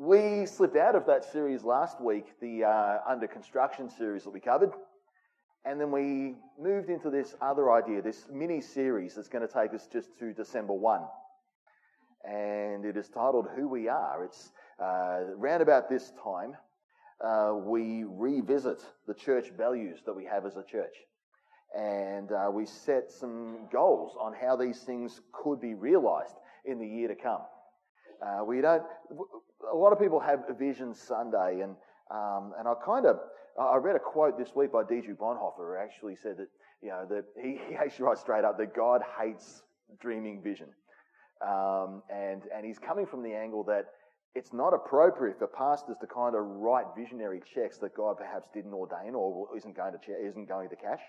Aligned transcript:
We 0.00 0.46
slipped 0.46 0.76
out 0.76 0.94
of 0.94 1.06
that 1.06 1.24
series 1.24 1.64
last 1.64 2.00
week, 2.00 2.26
the 2.40 2.62
uh, 2.62 2.98
under 3.04 3.26
construction 3.26 3.90
series 3.90 4.22
that 4.22 4.30
we 4.30 4.38
covered, 4.38 4.70
and 5.64 5.80
then 5.80 5.90
we 5.90 6.36
moved 6.56 6.88
into 6.88 7.10
this 7.10 7.34
other 7.42 7.72
idea, 7.72 8.00
this 8.00 8.26
mini 8.32 8.60
series 8.60 9.16
that's 9.16 9.26
going 9.26 9.44
to 9.44 9.52
take 9.52 9.74
us 9.74 9.88
just 9.92 10.16
to 10.20 10.32
December 10.32 10.72
1. 10.72 11.00
And 12.22 12.84
it 12.84 12.96
is 12.96 13.08
titled 13.08 13.48
Who 13.56 13.66
We 13.66 13.88
Are. 13.88 14.24
It's 14.24 14.52
uh, 14.80 15.34
around 15.36 15.62
about 15.62 15.88
this 15.88 16.12
time, 16.22 16.56
uh, 17.20 17.54
we 17.56 18.04
revisit 18.06 18.80
the 19.08 19.14
church 19.14 19.50
values 19.58 19.98
that 20.06 20.14
we 20.14 20.24
have 20.26 20.46
as 20.46 20.56
a 20.56 20.62
church. 20.62 20.94
And 21.76 22.30
uh, 22.30 22.52
we 22.52 22.66
set 22.66 23.10
some 23.10 23.66
goals 23.72 24.16
on 24.20 24.32
how 24.32 24.54
these 24.54 24.78
things 24.82 25.20
could 25.32 25.60
be 25.60 25.74
realized 25.74 26.36
in 26.64 26.78
the 26.78 26.86
year 26.86 27.08
to 27.08 27.16
come. 27.16 27.42
Uh, 28.24 28.44
we 28.44 28.60
don't, 28.60 28.84
a 29.72 29.76
lot 29.76 29.92
of 29.92 29.98
people 29.98 30.20
have 30.20 30.44
a 30.48 30.54
Vision 30.54 30.94
Sunday, 30.94 31.60
and, 31.62 31.76
um, 32.10 32.52
and 32.58 32.68
I 32.68 32.74
kind 32.84 33.06
of, 33.06 33.18
I 33.58 33.76
read 33.76 33.96
a 33.96 34.00
quote 34.00 34.38
this 34.38 34.54
week 34.54 34.72
by 34.72 34.82
Dietrich 34.84 35.18
Bonhoeffer 35.18 35.56
who 35.58 35.76
actually 35.76 36.16
said 36.16 36.36
that, 36.38 36.48
you 36.82 36.90
know, 36.90 37.06
that 37.10 37.24
he, 37.42 37.58
he 37.68 37.74
actually 37.74 38.04
writes 38.06 38.20
straight 38.20 38.44
up 38.44 38.56
that 38.58 38.74
God 38.74 39.02
hates 39.20 39.62
dreaming 40.00 40.42
vision. 40.42 40.68
Um, 41.46 42.02
and, 42.12 42.42
and 42.54 42.64
he's 42.64 42.78
coming 42.78 43.06
from 43.06 43.22
the 43.22 43.32
angle 43.32 43.64
that 43.64 43.86
it's 44.34 44.52
not 44.52 44.74
appropriate 44.74 45.38
for 45.38 45.46
pastors 45.48 45.96
to 46.00 46.06
kind 46.06 46.36
of 46.36 46.44
write 46.44 46.86
visionary 46.96 47.40
checks 47.54 47.78
that 47.78 47.96
God 47.96 48.16
perhaps 48.18 48.48
didn't 48.54 48.72
ordain 48.72 49.14
or 49.14 49.48
isn't 49.56 49.76
going 49.76 49.92
to, 49.92 49.98
isn't 50.26 50.48
going 50.48 50.68
to 50.68 50.76
cash. 50.76 51.00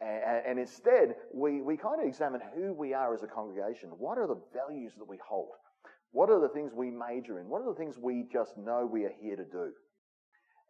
And, 0.00 0.46
and 0.46 0.58
instead, 0.58 1.16
we, 1.32 1.60
we 1.60 1.76
kind 1.76 2.00
of 2.00 2.06
examine 2.06 2.40
who 2.54 2.72
we 2.72 2.94
are 2.94 3.14
as 3.14 3.22
a 3.22 3.26
congregation. 3.26 3.90
What 3.98 4.18
are 4.18 4.26
the 4.26 4.40
values 4.54 4.92
that 4.98 5.08
we 5.08 5.18
hold? 5.26 5.50
What 6.14 6.30
are 6.30 6.38
the 6.38 6.48
things 6.48 6.70
we 6.72 6.92
major 6.92 7.40
in? 7.40 7.48
What 7.48 7.62
are 7.62 7.68
the 7.68 7.74
things 7.74 7.98
we 7.98 8.24
just 8.32 8.56
know 8.56 8.86
we 8.86 9.04
are 9.04 9.12
here 9.20 9.34
to 9.34 9.44
do? 9.44 9.72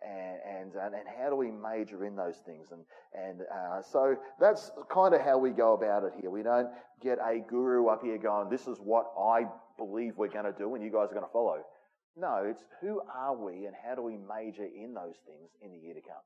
And, 0.00 0.72
and, 0.72 0.94
and 0.94 1.06
how 1.18 1.28
do 1.28 1.36
we 1.36 1.50
major 1.50 2.06
in 2.06 2.16
those 2.16 2.38
things? 2.46 2.68
And, 2.72 2.80
and 3.12 3.42
uh, 3.42 3.82
so 3.82 4.16
that's 4.40 4.70
kind 4.90 5.14
of 5.14 5.20
how 5.20 5.36
we 5.36 5.50
go 5.50 5.74
about 5.74 6.02
it 6.04 6.12
here. 6.18 6.30
We 6.30 6.42
don't 6.42 6.68
get 7.02 7.18
a 7.18 7.40
guru 7.46 7.88
up 7.88 8.02
here 8.02 8.16
going, 8.16 8.48
this 8.48 8.66
is 8.66 8.78
what 8.78 9.12
I 9.20 9.42
believe 9.76 10.14
we're 10.16 10.28
going 10.28 10.46
to 10.46 10.58
do 10.58 10.74
and 10.76 10.82
you 10.82 10.90
guys 10.90 11.10
are 11.10 11.14
going 11.14 11.26
to 11.26 11.32
follow. 11.32 11.58
No, 12.16 12.42
it's 12.48 12.64
who 12.80 13.02
are 13.14 13.36
we 13.36 13.66
and 13.66 13.74
how 13.86 13.94
do 13.96 14.02
we 14.02 14.16
major 14.16 14.64
in 14.64 14.94
those 14.94 15.16
things 15.26 15.50
in 15.60 15.72
the 15.72 15.78
year 15.78 15.92
to 15.92 16.00
come? 16.00 16.24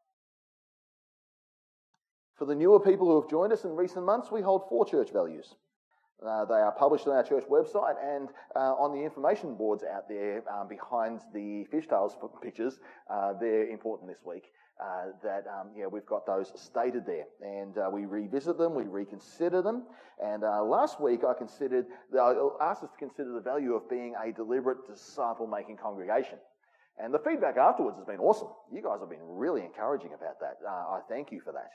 For 2.37 2.45
the 2.45 2.55
newer 2.55 2.79
people 2.79 3.09
who 3.09 3.21
have 3.21 3.29
joined 3.29 3.53
us 3.53 3.65
in 3.65 3.75
recent 3.75 4.07
months, 4.07 4.31
we 4.31 4.43
hold 4.43 4.69
four 4.69 4.85
church 4.85 5.11
values. 5.13 5.57
Uh, 6.27 6.45
they 6.45 6.55
are 6.55 6.73
published 6.73 7.07
on 7.07 7.15
our 7.15 7.23
church 7.23 7.45
website 7.49 7.95
and 8.03 8.29
uh, 8.57 8.75
on 8.75 8.93
the 8.93 9.05
information 9.05 9.55
boards 9.55 9.85
out 9.85 10.09
there 10.09 10.43
um, 10.53 10.67
behind 10.67 11.21
the 11.33 11.65
fishtails 11.73 12.13
pictures. 12.43 12.81
Uh, 13.09 13.35
they're 13.41 13.69
important 13.69 14.09
this 14.09 14.19
week. 14.25 14.53
Uh, 14.81 15.11
that 15.25 15.45
um, 15.49 15.71
yeah, 15.77 15.87
we've 15.87 16.07
got 16.07 16.25
those 16.25 16.53
stated 16.55 17.05
there, 17.05 17.25
and 17.43 17.77
uh, 17.79 17.91
we 17.93 18.05
revisit 18.05 18.57
them, 18.57 18.77
we 18.77 18.85
reconsider 18.85 19.61
them. 19.61 19.83
And 20.25 20.45
uh, 20.45 20.63
last 20.63 21.01
week, 21.01 21.23
I 21.29 21.35
considered, 21.35 21.87
I 22.17 22.33
asked 22.61 22.85
us 22.85 22.91
to 22.93 22.97
consider 22.97 23.33
the 23.33 23.41
value 23.41 23.75
of 23.75 23.91
being 23.91 24.15
a 24.15 24.31
deliberate 24.31 24.87
disciple-making 24.87 25.79
congregation. 25.79 26.39
And 26.97 27.13
the 27.13 27.19
feedback 27.19 27.57
afterwards 27.57 27.97
has 27.97 28.07
been 28.07 28.21
awesome. 28.21 28.51
You 28.73 28.81
guys 28.81 29.01
have 29.01 29.11
been 29.11 29.19
really 29.23 29.63
encouraging 29.63 30.13
about 30.15 30.39
that. 30.41 30.59
I 30.65 31.01
thank 31.09 31.33
you 31.33 31.41
for 31.41 31.53
that. 31.53 31.71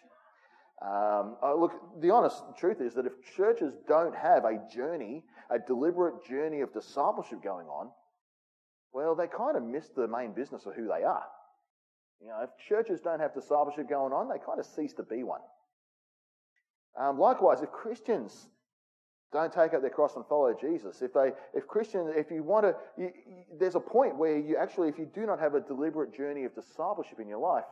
Um, 0.82 1.38
uh, 1.42 1.56
look, 1.56 1.72
the 2.02 2.10
honest 2.10 2.44
truth 2.58 2.82
is 2.82 2.94
that 2.96 3.06
if 3.06 3.14
churches 3.38 3.74
don't 3.88 4.16
have 4.16 4.44
a 4.44 4.60
journey, 4.74 5.24
a 5.50 5.58
deliberate 5.60 6.26
journey 6.28 6.62
of 6.62 6.74
discipleship 6.74 7.42
going 7.44 7.68
on, 7.68 7.90
well, 8.92 9.16
they 9.16 9.28
kind 9.28 9.56
of 9.56 9.64
miss 9.64 9.90
the 9.90 10.08
main 10.08 10.34
business 10.34 10.66
of 10.66 10.76
who 10.76 10.88
they 10.88 11.04
are. 11.04 11.26
You 12.22 12.28
know, 12.28 12.42
if 12.44 12.50
churches 12.68 13.02
don't 13.02 13.20
have 13.20 13.34
discipleship 13.34 13.90
going 13.90 14.14
on, 14.14 14.30
they 14.30 14.44
kind 14.46 14.60
of 14.60 14.66
cease 14.66 14.94
to 14.94 15.04
be 15.04 15.24
one. 15.24 15.42
Um, 17.00 17.20
likewise, 17.20 17.62
if 17.62 17.72
Christians 17.72 18.48
don't 19.32 19.52
take 19.52 19.74
up 19.74 19.82
their 19.82 19.90
cross 19.90 20.16
and 20.16 20.26
follow 20.28 20.54
Jesus, 20.60 21.02
if 21.02 21.14
they, 21.14 21.32
if 21.54 21.68
Christians, 21.68 22.14
if 22.16 22.30
you 22.30 22.44
want 22.44 22.66
to, 22.66 22.76
you, 22.98 23.12
you, 23.26 23.44
there's 23.60 23.76
a 23.76 23.80
point 23.80 24.18
where 24.18 24.38
you 24.38 24.58
actually, 24.58 24.90
if 24.90 25.00
you 25.00 25.10
do 25.14 25.26
not 25.26 25.40
have 25.40 25.56
a 25.56 25.60
deliberate 25.60 26.16
journey 26.16 26.44
of 26.44 26.54
discipleship 26.54 27.20
in 27.20 27.28
your 27.28 27.40
life, 27.40 27.66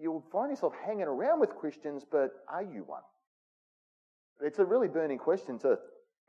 you'll 0.00 0.24
find 0.32 0.50
yourself 0.50 0.72
hanging 0.84 1.02
around 1.02 1.40
with 1.40 1.50
Christians, 1.56 2.04
but 2.10 2.30
are 2.48 2.62
you 2.62 2.84
one? 2.86 3.02
It's 4.40 4.58
a 4.58 4.64
really 4.64 4.88
burning 4.88 5.18
question 5.18 5.58
to, 5.60 5.78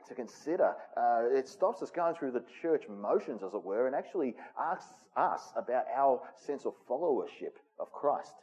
to 0.07 0.15
consider. 0.15 0.73
Uh, 0.97 1.23
it 1.31 1.47
stops 1.47 1.81
us 1.81 1.89
going 1.89 2.15
through 2.15 2.31
the 2.31 2.43
church 2.61 2.83
motions, 2.89 3.41
as 3.43 3.53
it 3.53 3.63
were, 3.63 3.87
and 3.87 3.95
actually 3.95 4.35
asks 4.59 5.05
us 5.15 5.41
about 5.55 5.85
our 5.95 6.21
sense 6.35 6.65
of 6.65 6.73
followership 6.89 7.55
of 7.79 7.91
Christ. 7.91 8.33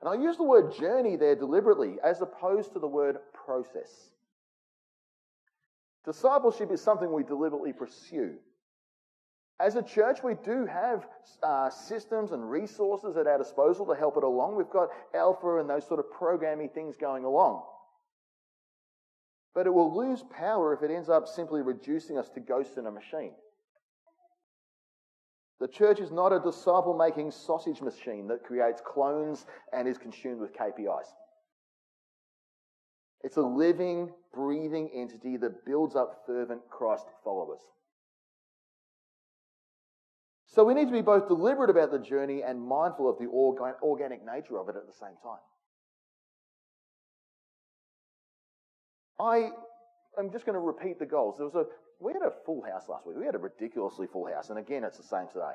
And 0.00 0.08
I 0.08 0.14
use 0.14 0.36
the 0.36 0.44
word 0.44 0.74
journey 0.78 1.16
there 1.16 1.34
deliberately 1.34 1.96
as 2.02 2.22
opposed 2.22 2.72
to 2.72 2.78
the 2.78 2.86
word 2.86 3.18
process. 3.32 4.10
Discipleship 6.04 6.70
is 6.72 6.80
something 6.80 7.12
we 7.12 7.24
deliberately 7.24 7.72
pursue. 7.72 8.36
As 9.60 9.74
a 9.74 9.82
church, 9.82 10.22
we 10.22 10.34
do 10.44 10.66
have 10.66 11.06
uh, 11.42 11.68
systems 11.68 12.30
and 12.30 12.48
resources 12.48 13.16
at 13.16 13.26
our 13.26 13.38
disposal 13.38 13.86
to 13.86 13.94
help 13.94 14.16
it 14.16 14.22
along. 14.22 14.56
We've 14.56 14.70
got 14.70 14.90
Alpha 15.14 15.58
and 15.58 15.68
those 15.68 15.86
sort 15.86 15.98
of 15.98 16.06
programmy 16.06 16.72
things 16.72 16.96
going 16.96 17.24
along. 17.24 17.64
But 19.54 19.66
it 19.66 19.74
will 19.74 19.96
lose 19.96 20.22
power 20.30 20.72
if 20.72 20.88
it 20.88 20.94
ends 20.94 21.08
up 21.08 21.26
simply 21.26 21.62
reducing 21.62 22.18
us 22.18 22.28
to 22.30 22.40
ghosts 22.40 22.76
in 22.76 22.86
a 22.86 22.90
machine. 22.90 23.32
The 25.58 25.66
church 25.66 25.98
is 25.98 26.12
not 26.12 26.32
a 26.32 26.38
disciple 26.38 26.96
making 26.96 27.32
sausage 27.32 27.80
machine 27.80 28.28
that 28.28 28.44
creates 28.44 28.80
clones 28.80 29.44
and 29.72 29.88
is 29.88 29.98
consumed 29.98 30.40
with 30.40 30.56
KPIs. 30.56 31.08
It's 33.24 33.38
a 33.38 33.42
living, 33.42 34.12
breathing 34.32 34.88
entity 34.94 35.36
that 35.38 35.66
builds 35.66 35.96
up 35.96 36.22
fervent 36.26 36.60
Christ 36.70 37.06
followers. 37.24 37.60
So 40.58 40.64
we 40.64 40.74
need 40.74 40.86
to 40.86 40.92
be 40.92 41.02
both 41.02 41.28
deliberate 41.28 41.70
about 41.70 41.92
the 41.92 42.00
journey 42.00 42.42
and 42.42 42.60
mindful 42.60 43.08
of 43.08 43.16
the 43.16 43.28
organic 43.28 44.26
nature 44.26 44.58
of 44.58 44.68
it 44.68 44.74
at 44.74 44.88
the 44.88 44.92
same 44.92 45.14
time. 45.22 45.38
I 49.20 49.50
am 50.18 50.32
just 50.32 50.44
going 50.44 50.54
to 50.54 50.60
repeat 50.60 50.98
the 50.98 51.06
goals. 51.06 51.36
There 51.36 51.46
was 51.46 51.54
a 51.54 51.66
we 52.00 52.12
had 52.12 52.22
a 52.22 52.32
full 52.44 52.64
house 52.64 52.88
last 52.88 53.06
week. 53.06 53.16
We 53.16 53.24
had 53.24 53.36
a 53.36 53.38
ridiculously 53.38 54.08
full 54.08 54.26
house, 54.26 54.50
and 54.50 54.58
again, 54.58 54.82
it's 54.82 54.96
the 54.96 55.04
same 55.04 55.28
today. 55.28 55.54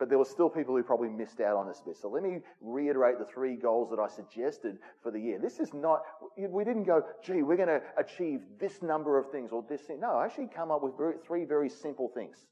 But 0.00 0.08
there 0.08 0.18
were 0.18 0.24
still 0.24 0.50
people 0.50 0.76
who 0.76 0.82
probably 0.82 1.08
missed 1.08 1.40
out 1.40 1.56
on 1.56 1.68
this 1.68 1.80
bit. 1.80 1.96
So 1.96 2.08
let 2.08 2.24
me 2.24 2.38
reiterate 2.60 3.20
the 3.20 3.24
three 3.24 3.54
goals 3.54 3.88
that 3.90 4.00
I 4.00 4.08
suggested 4.08 4.78
for 5.00 5.12
the 5.12 5.20
year. 5.20 5.38
This 5.38 5.60
is 5.60 5.72
not, 5.72 6.02
we 6.36 6.64
didn't 6.64 6.84
go, 6.84 7.04
gee, 7.24 7.42
we're 7.42 7.56
going 7.56 7.68
to 7.68 7.82
achieve 7.96 8.40
this 8.58 8.82
number 8.82 9.16
of 9.16 9.30
things 9.30 9.52
or 9.52 9.64
this 9.68 9.82
thing. 9.82 10.00
No, 10.00 10.16
I 10.16 10.24
actually 10.24 10.48
come 10.48 10.72
up 10.72 10.82
with 10.82 10.94
three 11.24 11.44
very 11.44 11.68
simple 11.68 12.08
things. 12.08 12.46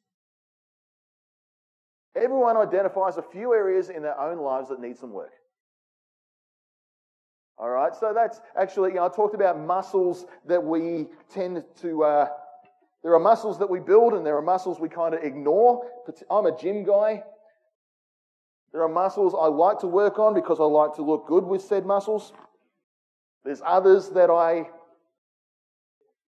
Everyone 2.23 2.57
identifies 2.57 3.17
a 3.17 3.23
few 3.23 3.55
areas 3.55 3.91
in 3.91 4.03
their 4.03 4.19
own 4.19 4.39
lives 4.39 4.69
that 4.69 4.81
need 4.81 4.97
some 4.99 5.13
work. 5.13 5.33
All 7.59 7.71
right, 7.71 7.95
so 7.95 8.13
that's 8.15 8.41
actually, 8.57 8.91
you 8.91 8.97
know, 8.97 9.07
I 9.07 9.09
talked 9.09 9.35
about 9.35 9.59
muscles 9.59 10.27
that 10.47 10.63
we 10.63 11.07
tend 11.29 11.65
to, 11.81 12.05
uh, 12.05 12.29
there 13.03 13.15
are 13.15 13.19
muscles 13.19 13.59
that 13.59 13.69
we 13.69 13.81
build 13.81 14.15
and 14.15 14.25
there 14.25 14.37
are 14.37 14.43
muscles 14.43 14.79
we 14.79 14.89
kind 14.89 15.13
of 15.15 15.25
ignore. 15.25 15.85
I'm 16.31 16.47
a 16.47 16.57
gym 16.57 16.85
guy. 16.85 17.25
There 18.73 18.83
are 18.83 18.89
muscles 18.89 19.35
I 19.35 19.47
like 19.47 19.81
to 19.81 19.87
work 19.89 20.19
on 20.19 20.35
because 20.35 20.61
I 20.61 20.65
like 20.65 20.95
to 20.97 21.03
look 21.03 21.27
good 21.27 21.45
with 21.45 21.63
said 21.63 21.85
muscles. 21.85 22.33
There's 23.45 23.63
others 23.65 24.11
that 24.11 24.31
I 24.31 24.69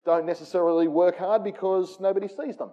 don't 0.05 0.27
necessarily 0.27 0.89
work 0.89 1.19
hard 1.19 1.45
because 1.45 2.01
nobody 2.01 2.29
sees 2.29 2.57
them. 2.57 2.71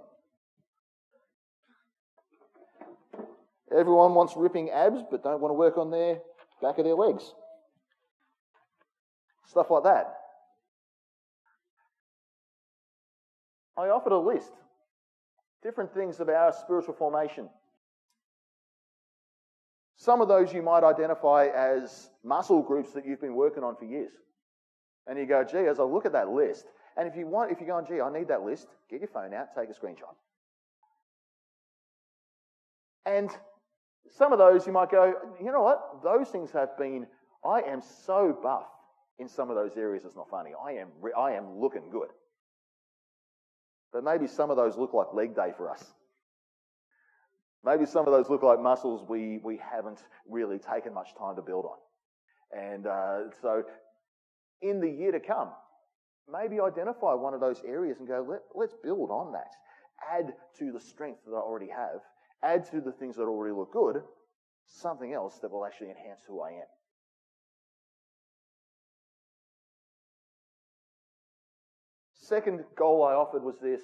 Everyone 3.71 4.13
wants 4.13 4.33
ripping 4.37 4.69
abs, 4.69 5.01
but 5.09 5.23
don't 5.23 5.41
want 5.41 5.51
to 5.51 5.55
work 5.55 5.77
on 5.77 5.91
their 5.91 6.19
back 6.61 6.77
of 6.77 6.85
their 6.85 6.95
legs. 6.95 7.33
Stuff 9.47 9.69
like 9.69 9.83
that. 9.83 10.13
I 13.77 13.89
offered 13.89 14.13
a 14.13 14.17
list. 14.17 14.51
Different 15.63 15.93
things 15.93 16.19
about 16.19 16.55
spiritual 16.55 16.93
formation. 16.93 17.49
Some 19.97 20.21
of 20.21 20.27
those 20.27 20.53
you 20.53 20.61
might 20.61 20.83
identify 20.83 21.47
as 21.47 22.09
muscle 22.23 22.61
groups 22.61 22.91
that 22.93 23.05
you've 23.05 23.21
been 23.21 23.35
working 23.35 23.63
on 23.63 23.75
for 23.75 23.85
years. 23.85 24.13
And 25.07 25.17
you 25.17 25.25
go, 25.25 25.43
gee, 25.43 25.67
as 25.67 25.79
I 25.79 25.83
look 25.83 26.05
at 26.05 26.13
that 26.13 26.29
list, 26.29 26.65
and 26.95 27.07
if 27.07 27.15
you 27.15 27.27
want, 27.27 27.51
if 27.51 27.59
you're 27.59 27.67
going, 27.67 27.85
gee, 27.87 28.01
I 28.01 28.11
need 28.11 28.27
that 28.27 28.43
list, 28.43 28.67
get 28.89 28.99
your 28.99 29.09
phone 29.09 29.33
out, 29.33 29.47
take 29.55 29.69
a 29.69 29.73
screenshot. 29.73 30.15
And 33.05 33.29
some 34.15 34.31
of 34.31 34.39
those 34.39 34.65
you 34.65 34.73
might 34.73 34.91
go, 34.91 35.13
you 35.39 35.51
know 35.51 35.61
what? 35.61 36.03
Those 36.03 36.29
things 36.29 36.51
have 36.51 36.77
been, 36.77 37.07
I 37.45 37.61
am 37.61 37.81
so 38.05 38.37
buff 38.41 38.67
in 39.19 39.27
some 39.27 39.49
of 39.49 39.55
those 39.55 39.75
areas, 39.77 40.03
it's 40.05 40.15
not 40.15 40.29
funny. 40.29 40.51
I 40.63 40.73
am, 40.73 40.89
I 41.17 41.31
am 41.31 41.59
looking 41.59 41.89
good. 41.89 42.09
But 43.91 44.03
maybe 44.03 44.27
some 44.27 44.51
of 44.51 44.57
those 44.57 44.77
look 44.77 44.93
like 44.93 45.07
leg 45.13 45.35
day 45.35 45.53
for 45.55 45.69
us. 45.71 45.83
Maybe 47.65 47.85
some 47.85 48.05
of 48.05 48.13
those 48.13 48.29
look 48.29 48.43
like 48.43 48.61
muscles 48.61 49.03
we, 49.09 49.39
we 49.43 49.57
haven't 49.57 50.03
really 50.29 50.59
taken 50.59 50.93
much 50.93 51.09
time 51.17 51.35
to 51.35 51.41
build 51.41 51.65
on. 51.65 51.77
And 52.57 52.87
uh, 52.87 53.19
so, 53.41 53.63
in 54.61 54.79
the 54.79 54.89
year 54.89 55.11
to 55.11 55.19
come, 55.19 55.49
maybe 56.31 56.59
identify 56.59 57.13
one 57.13 57.33
of 57.33 57.41
those 57.41 57.61
areas 57.67 57.97
and 57.99 58.07
go, 58.07 58.25
Let, 58.27 58.41
let's 58.55 58.75
build 58.83 59.09
on 59.09 59.33
that. 59.33 59.51
Add 60.13 60.33
to 60.59 60.71
the 60.71 60.79
strength 60.79 61.19
that 61.25 61.33
I 61.33 61.39
already 61.39 61.69
have, 61.69 62.01
add 62.43 62.65
to 62.71 62.81
the 62.81 62.91
things 62.91 63.15
that 63.15 63.23
already 63.23 63.53
look 63.53 63.71
good, 63.73 64.01
something 64.67 65.13
else 65.13 65.39
that 65.41 65.51
will 65.51 65.65
actually 65.65 65.89
enhance 65.89 66.21
who 66.27 66.41
I 66.41 66.49
am. 66.49 66.67
Second 72.13 72.65
goal 72.75 73.03
I 73.03 73.13
offered 73.13 73.43
was 73.43 73.55
this 73.61 73.81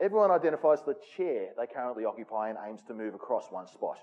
everyone 0.00 0.30
identifies 0.30 0.80
the 0.82 0.94
chair 1.16 1.48
they 1.58 1.66
currently 1.66 2.04
occupy 2.04 2.50
and 2.50 2.58
aims 2.68 2.82
to 2.86 2.94
move 2.94 3.14
across 3.14 3.46
one 3.50 3.66
spot. 3.66 3.98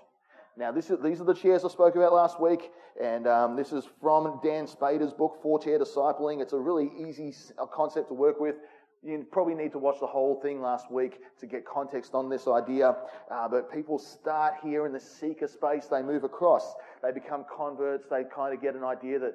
Now, 0.56 0.74
is, 0.74 0.92
these 1.02 1.20
are 1.20 1.24
the 1.24 1.34
chairs 1.34 1.64
I 1.64 1.68
spoke 1.68 1.96
about 1.96 2.12
last 2.12 2.38
week, 2.38 2.70
and 3.02 3.26
um, 3.26 3.56
this 3.56 3.72
is 3.72 3.84
from 4.02 4.38
Dann 4.42 4.66
Spader's 4.66 5.14
book, 5.14 5.38
Four 5.42 5.58
Chair 5.58 5.78
Discipling. 5.78 6.42
It's 6.42 6.52
a 6.52 6.58
really 6.58 6.90
easy 6.98 7.34
concept 7.72 8.08
to 8.08 8.14
work 8.14 8.38
with. 8.38 8.56
You 9.04 9.26
probably 9.32 9.54
need 9.54 9.72
to 9.72 9.78
watch 9.78 9.98
the 9.98 10.06
whole 10.06 10.40
thing 10.40 10.62
last 10.62 10.90
week 10.90 11.18
to 11.40 11.46
get 11.46 11.66
context 11.66 12.14
on 12.14 12.28
this 12.28 12.46
idea. 12.46 12.96
Uh, 13.30 13.48
but 13.48 13.72
people 13.72 13.98
start 13.98 14.54
here 14.62 14.86
in 14.86 14.92
the 14.92 15.00
seeker 15.00 15.48
space, 15.48 15.86
they 15.86 16.02
move 16.02 16.22
across, 16.22 16.74
they 17.02 17.10
become 17.10 17.44
converts, 17.54 18.06
they 18.08 18.22
kind 18.22 18.54
of 18.54 18.62
get 18.62 18.76
an 18.76 18.84
idea 18.84 19.18
that 19.18 19.34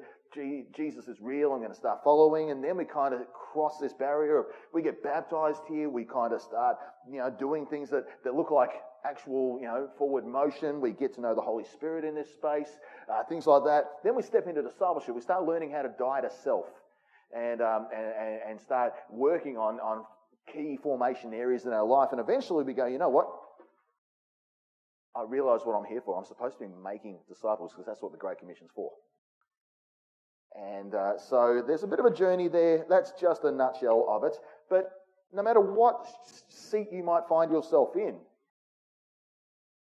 Jesus 0.76 1.08
is 1.08 1.18
real, 1.20 1.52
I'm 1.52 1.60
going 1.60 1.72
to 1.72 1.76
start 1.76 2.04
following. 2.04 2.52
And 2.52 2.64
then 2.64 2.78
we 2.78 2.86
kind 2.86 3.14
of 3.14 3.22
cross 3.34 3.78
this 3.80 3.94
barrier. 3.94 4.46
We 4.74 4.82
get 4.82 5.04
baptized 5.04 5.62
here. 5.68 5.90
We 5.90 6.06
kind 6.06 6.34
of 6.34 6.42
start, 6.42 6.78
you 7.10 7.18
know, 7.18 7.30
doing 7.30 7.66
things 7.66 7.90
that, 7.90 8.06
that 8.24 8.36
look 8.36 8.52
like 8.52 8.70
actual, 9.04 9.58
you 9.60 9.68
know, 9.68 9.90
forward 9.98 10.26
motion. 10.26 10.80
We 10.80 10.92
get 10.92 11.14
to 11.16 11.22
know 11.22 11.34
the 11.34 11.42
Holy 11.42 11.64
Spirit 11.64 12.06
in 12.06 12.16
this 12.16 12.32
space, 12.34 12.78
uh, 13.12 13.24
things 13.24 13.48
like 13.48 13.64
that. 13.66 13.86
Then 14.04 14.16
we 14.16 14.22
step 14.22 14.48
into 14.48 14.62
discipleship. 14.62 15.16
We 15.16 15.22
start 15.22 15.46
learning 15.46 15.72
how 15.72 15.82
to 15.82 15.92
die 15.98 16.22
to 16.22 16.30
self 16.44 16.68
and, 17.36 17.62
um, 17.62 17.88
and, 17.96 18.40
and 18.50 18.62
start 18.62 18.94
working 19.10 19.58
on, 19.58 19.80
on 19.80 20.04
key 20.54 20.78
formation 20.82 21.34
areas 21.34 21.66
in 21.66 21.74
our 21.74 21.86
life. 21.86 22.10
And 22.12 22.20
eventually 22.20 22.64
we 22.64 22.74
go, 22.74 22.86
you 22.86 22.98
know 22.98 23.10
what? 23.10 23.28
I 25.16 25.24
realize 25.28 25.62
what 25.64 25.74
I'm 25.74 25.86
here 25.86 26.02
for. 26.06 26.18
I'm 26.18 26.26
supposed 26.26 26.60
to 26.60 26.66
be 26.66 26.72
making 26.84 27.18
disciples 27.28 27.72
because 27.72 27.86
that's 27.86 28.02
what 28.02 28.12
the 28.12 28.18
Great 28.18 28.38
Commission's 28.38 28.70
for. 28.76 28.92
And 30.56 30.96
uh, 30.96 31.18
so 31.18 31.64
there's 31.66 31.84
a 31.84 31.88
bit 31.88 32.00
of 32.00 32.06
a 32.06 32.14
journey 32.14 32.48
there. 32.48 32.86
That's 32.90 33.12
just 33.20 33.44
a 33.44 33.52
nutshell 33.52 34.08
of 34.10 34.24
it. 34.24 34.38
But 34.70 34.90
no 35.34 35.44
matter 35.44 35.60
what 35.60 36.06
seat 36.48 36.88
you 36.92 37.04
might 37.04 37.28
find 37.28 37.52
yourself 37.52 37.96
in, 37.96 38.16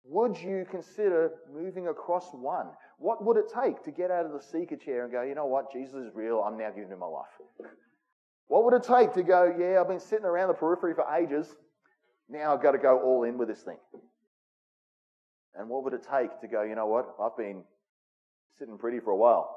would 0.04 0.38
you 0.38 0.66
consider 0.70 1.32
moving 1.52 1.88
across 1.88 2.30
one? 2.32 2.68
What 2.98 3.24
would 3.24 3.36
it 3.36 3.52
take 3.52 3.82
to 3.84 3.90
get 3.90 4.10
out 4.10 4.26
of 4.26 4.32
the 4.32 4.40
seeker 4.40 4.76
chair 4.76 5.04
and 5.04 5.12
go, 5.12 5.22
you 5.22 5.34
know 5.34 5.46
what, 5.46 5.72
Jesus 5.72 5.94
is 5.94 6.14
real, 6.14 6.40
I'm 6.40 6.56
now 6.56 6.70
giving 6.70 6.90
him 6.90 7.00
my 7.00 7.06
life? 7.06 7.26
What 8.46 8.64
would 8.64 8.74
it 8.74 8.82
take 8.82 9.12
to 9.14 9.22
go, 9.22 9.54
yeah, 9.58 9.80
I've 9.80 9.88
been 9.88 10.00
sitting 10.00 10.24
around 10.24 10.48
the 10.48 10.54
periphery 10.54 10.94
for 10.94 11.04
ages, 11.14 11.54
now 12.28 12.54
I've 12.54 12.62
got 12.62 12.72
to 12.72 12.78
go 12.78 13.00
all 13.00 13.24
in 13.24 13.38
with 13.38 13.48
this 13.48 13.62
thing? 13.62 13.78
And 15.54 15.68
what 15.68 15.84
would 15.84 15.94
it 15.94 16.06
take 16.10 16.40
to 16.40 16.48
go, 16.48 16.62
you 16.62 16.74
know 16.74 16.86
what, 16.86 17.14
I've 17.20 17.36
been 17.36 17.64
sitting 18.58 18.78
pretty 18.78 19.00
for 19.00 19.10
a 19.10 19.16
while. 19.16 19.50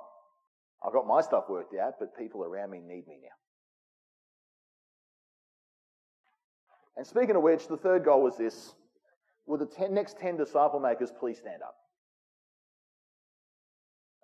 I've 0.85 0.93
got 0.93 1.07
my 1.07 1.21
stuff 1.21 1.45
worked 1.49 1.75
out, 1.75 1.95
but 1.99 2.17
people 2.17 2.43
around 2.43 2.71
me 2.71 2.79
need 2.79 3.07
me 3.07 3.17
now. 3.21 3.35
And 6.97 7.05
speaking 7.05 7.35
of 7.35 7.43
which, 7.43 7.67
the 7.67 7.77
third 7.77 8.03
goal 8.03 8.23
was 8.23 8.37
this 8.37 8.73
Will 9.45 9.57
the 9.57 9.65
ten, 9.65 9.93
next 9.93 10.17
10 10.19 10.37
disciple 10.37 10.79
makers 10.79 11.11
please 11.17 11.37
stand 11.37 11.61
up? 11.63 11.75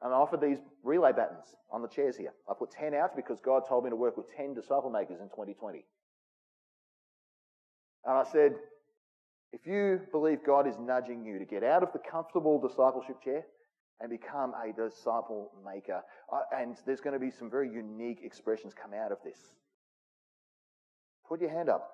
And 0.03 0.13
I 0.13 0.17
offered 0.17 0.41
these 0.41 0.57
relay 0.83 1.13
buttons 1.13 1.45
on 1.71 1.81
the 1.81 1.87
chairs 1.87 2.17
here. 2.17 2.33
I 2.49 2.53
put 2.57 2.71
10 2.71 2.93
out 2.93 3.15
because 3.15 3.39
God 3.39 3.63
told 3.67 3.85
me 3.85 3.89
to 3.89 3.95
work 3.95 4.17
with 4.17 4.25
10 4.35 4.53
disciple 4.53 4.89
makers 4.89 5.21
in 5.21 5.29
2020. 5.29 5.85
And 8.05 8.17
I 8.17 8.23
said, 8.29 8.55
if 9.53 9.65
you 9.65 10.01
believe 10.11 10.39
God 10.45 10.67
is 10.67 10.75
nudging 10.77 11.25
you 11.25 11.39
to 11.39 11.45
get 11.45 11.63
out 11.63 11.83
of 11.83 11.93
the 11.93 11.99
comfortable 11.99 12.59
discipleship 12.59 13.23
chair 13.23 13.45
and 14.01 14.09
become 14.09 14.53
a 14.53 14.73
disciple 14.73 15.51
maker. 15.65 16.01
And 16.53 16.75
there's 16.85 16.99
going 16.99 17.13
to 17.13 17.19
be 17.19 17.31
some 17.31 17.49
very 17.49 17.69
unique 17.69 18.19
expressions 18.23 18.73
come 18.73 18.91
out 18.93 19.13
of 19.13 19.19
this. 19.23 19.37
Put 21.29 21.39
your 21.39 21.49
hand 21.49 21.69
up. 21.69 21.89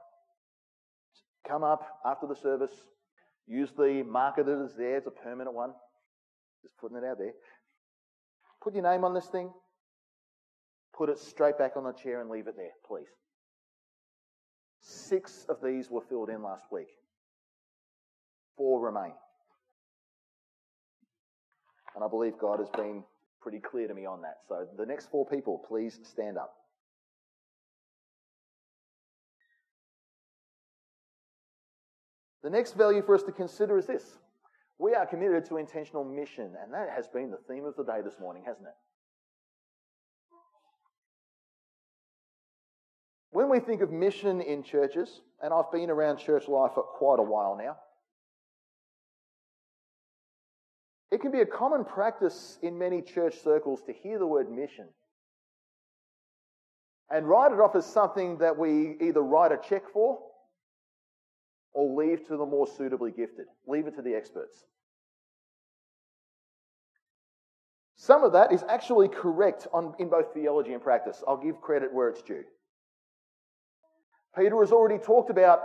Come 1.48 1.64
up 1.64 2.00
after 2.04 2.26
the 2.26 2.36
service. 2.36 2.72
Use 3.46 3.70
the 3.78 4.04
marker 4.08 4.44
that 4.44 4.66
is 4.66 4.74
there. 4.76 4.98
It's 4.98 5.08
a 5.08 5.12
permanent 5.12 5.56
one. 5.56 5.72
Just 6.64 6.76
putting 6.78 6.98
it 6.98 7.04
out 7.04 7.20
there. 7.20 7.34
Put 8.70 8.76
your 8.76 8.84
name 8.84 9.04
on 9.04 9.16
this 9.16 9.26
thing. 9.26 9.50
Put 10.96 11.10
it 11.10 11.18
straight 11.18 11.58
back 11.58 11.72
on 11.76 11.86
the 11.86 11.92
chair 11.92 12.22
and 12.22 12.30
leave 12.30 12.46
it 12.48 12.54
there, 12.56 12.70
please. 12.88 13.08
Six 14.80 15.48
of 15.50 15.58
these 15.64 15.90
were 15.90 16.04
filled 16.08 16.30
in 16.30 16.44
last 16.44 16.66
week. 16.72 16.86
Four 18.58 18.80
remain. 18.80 19.14
And 21.96 22.04
I 22.04 22.08
believe 22.08 22.34
God 22.40 22.60
has 22.60 22.70
been 22.70 23.04
pretty 23.42 23.58
clear 23.58 23.88
to 23.88 23.94
me 23.96 24.06
on 24.06 24.22
that. 24.22 24.36
So 24.48 24.68
the 24.78 24.86
next 24.86 25.10
four 25.10 25.26
people, 25.26 25.66
please 25.68 26.00
stand 26.04 26.38
up. 26.38 26.54
The 32.44 32.52
next 32.52 32.74
value 32.74 33.02
for 33.02 33.16
us 33.16 33.24
to 33.24 33.32
consider 33.32 33.80
is 33.80 33.88
this. 33.88 34.20
We 34.80 34.96
are 34.96 35.06
committed 35.06 35.46
to 35.46 35.58
intentional 35.58 36.04
mission, 36.04 36.56
and 36.62 36.74
that 36.74 36.90
has 36.96 37.08
been 37.08 37.30
the 37.30 37.40
theme 37.48 37.66
of 37.66 37.76
the 37.76 37.84
day 37.84 38.02
this 38.04 38.18
morning, 38.20 38.44
hasn't 38.46 38.68
it? 38.68 38.74
When 43.32 43.50
we 43.50 43.60
think 43.60 43.82
of 43.82 43.92
mission 43.92 44.42
in 44.42 44.64
churches, 44.64 45.22
and 45.44 45.54
I've 45.54 45.72
been 45.72 45.90
around 45.90 46.18
church 46.18 46.48
life 46.48 46.72
for 46.74 46.84
quite 46.84 47.20
a 47.20 47.24
while 47.24 47.58
now, 47.58 47.78
It 51.12 51.22
can 51.22 51.32
be 51.32 51.42
a 51.42 51.46
common 51.46 51.86
practice 51.86 52.58
in 52.62 52.78
many 52.78 53.02
church 53.02 53.40
circles 53.40 53.82
to 53.84 53.94
hear 53.94 54.20
the 54.20 54.28
word 54.28 54.52
mission 54.52 54.88
and 57.10 57.28
write 57.28 57.52
it 57.52 57.60
off 57.60 57.76
as 57.76 57.86
something 57.86 58.38
that 58.38 58.58
we 58.58 58.96
either 59.02 59.22
write 59.22 59.52
a 59.52 59.58
check 59.58 59.90
for 59.92 60.20
or 61.74 62.04
leave 62.04 62.28
to 62.28 62.38
the 62.38 62.46
more 62.46 62.68
suitably 62.68 63.12
gifted, 63.12 63.48
leave 63.66 63.88
it 63.88 63.96
to 63.96 64.04
the 64.04 64.14
experts. 64.14 64.66
Some 68.10 68.24
of 68.24 68.32
that 68.32 68.52
is 68.52 68.64
actually 68.68 69.08
correct 69.08 69.68
on, 69.72 69.94
in 70.00 70.10
both 70.10 70.34
theology 70.34 70.74
and 70.74 70.82
practice. 70.82 71.22
I'll 71.28 71.38
give 71.38 71.62
credit 71.62 71.94
where 71.94 72.10
it's 72.10 72.24
due. 72.24 72.44
Peter 74.36 74.60
has 74.62 74.72
already 74.72 74.98
talked 74.98 75.30
about 75.30 75.60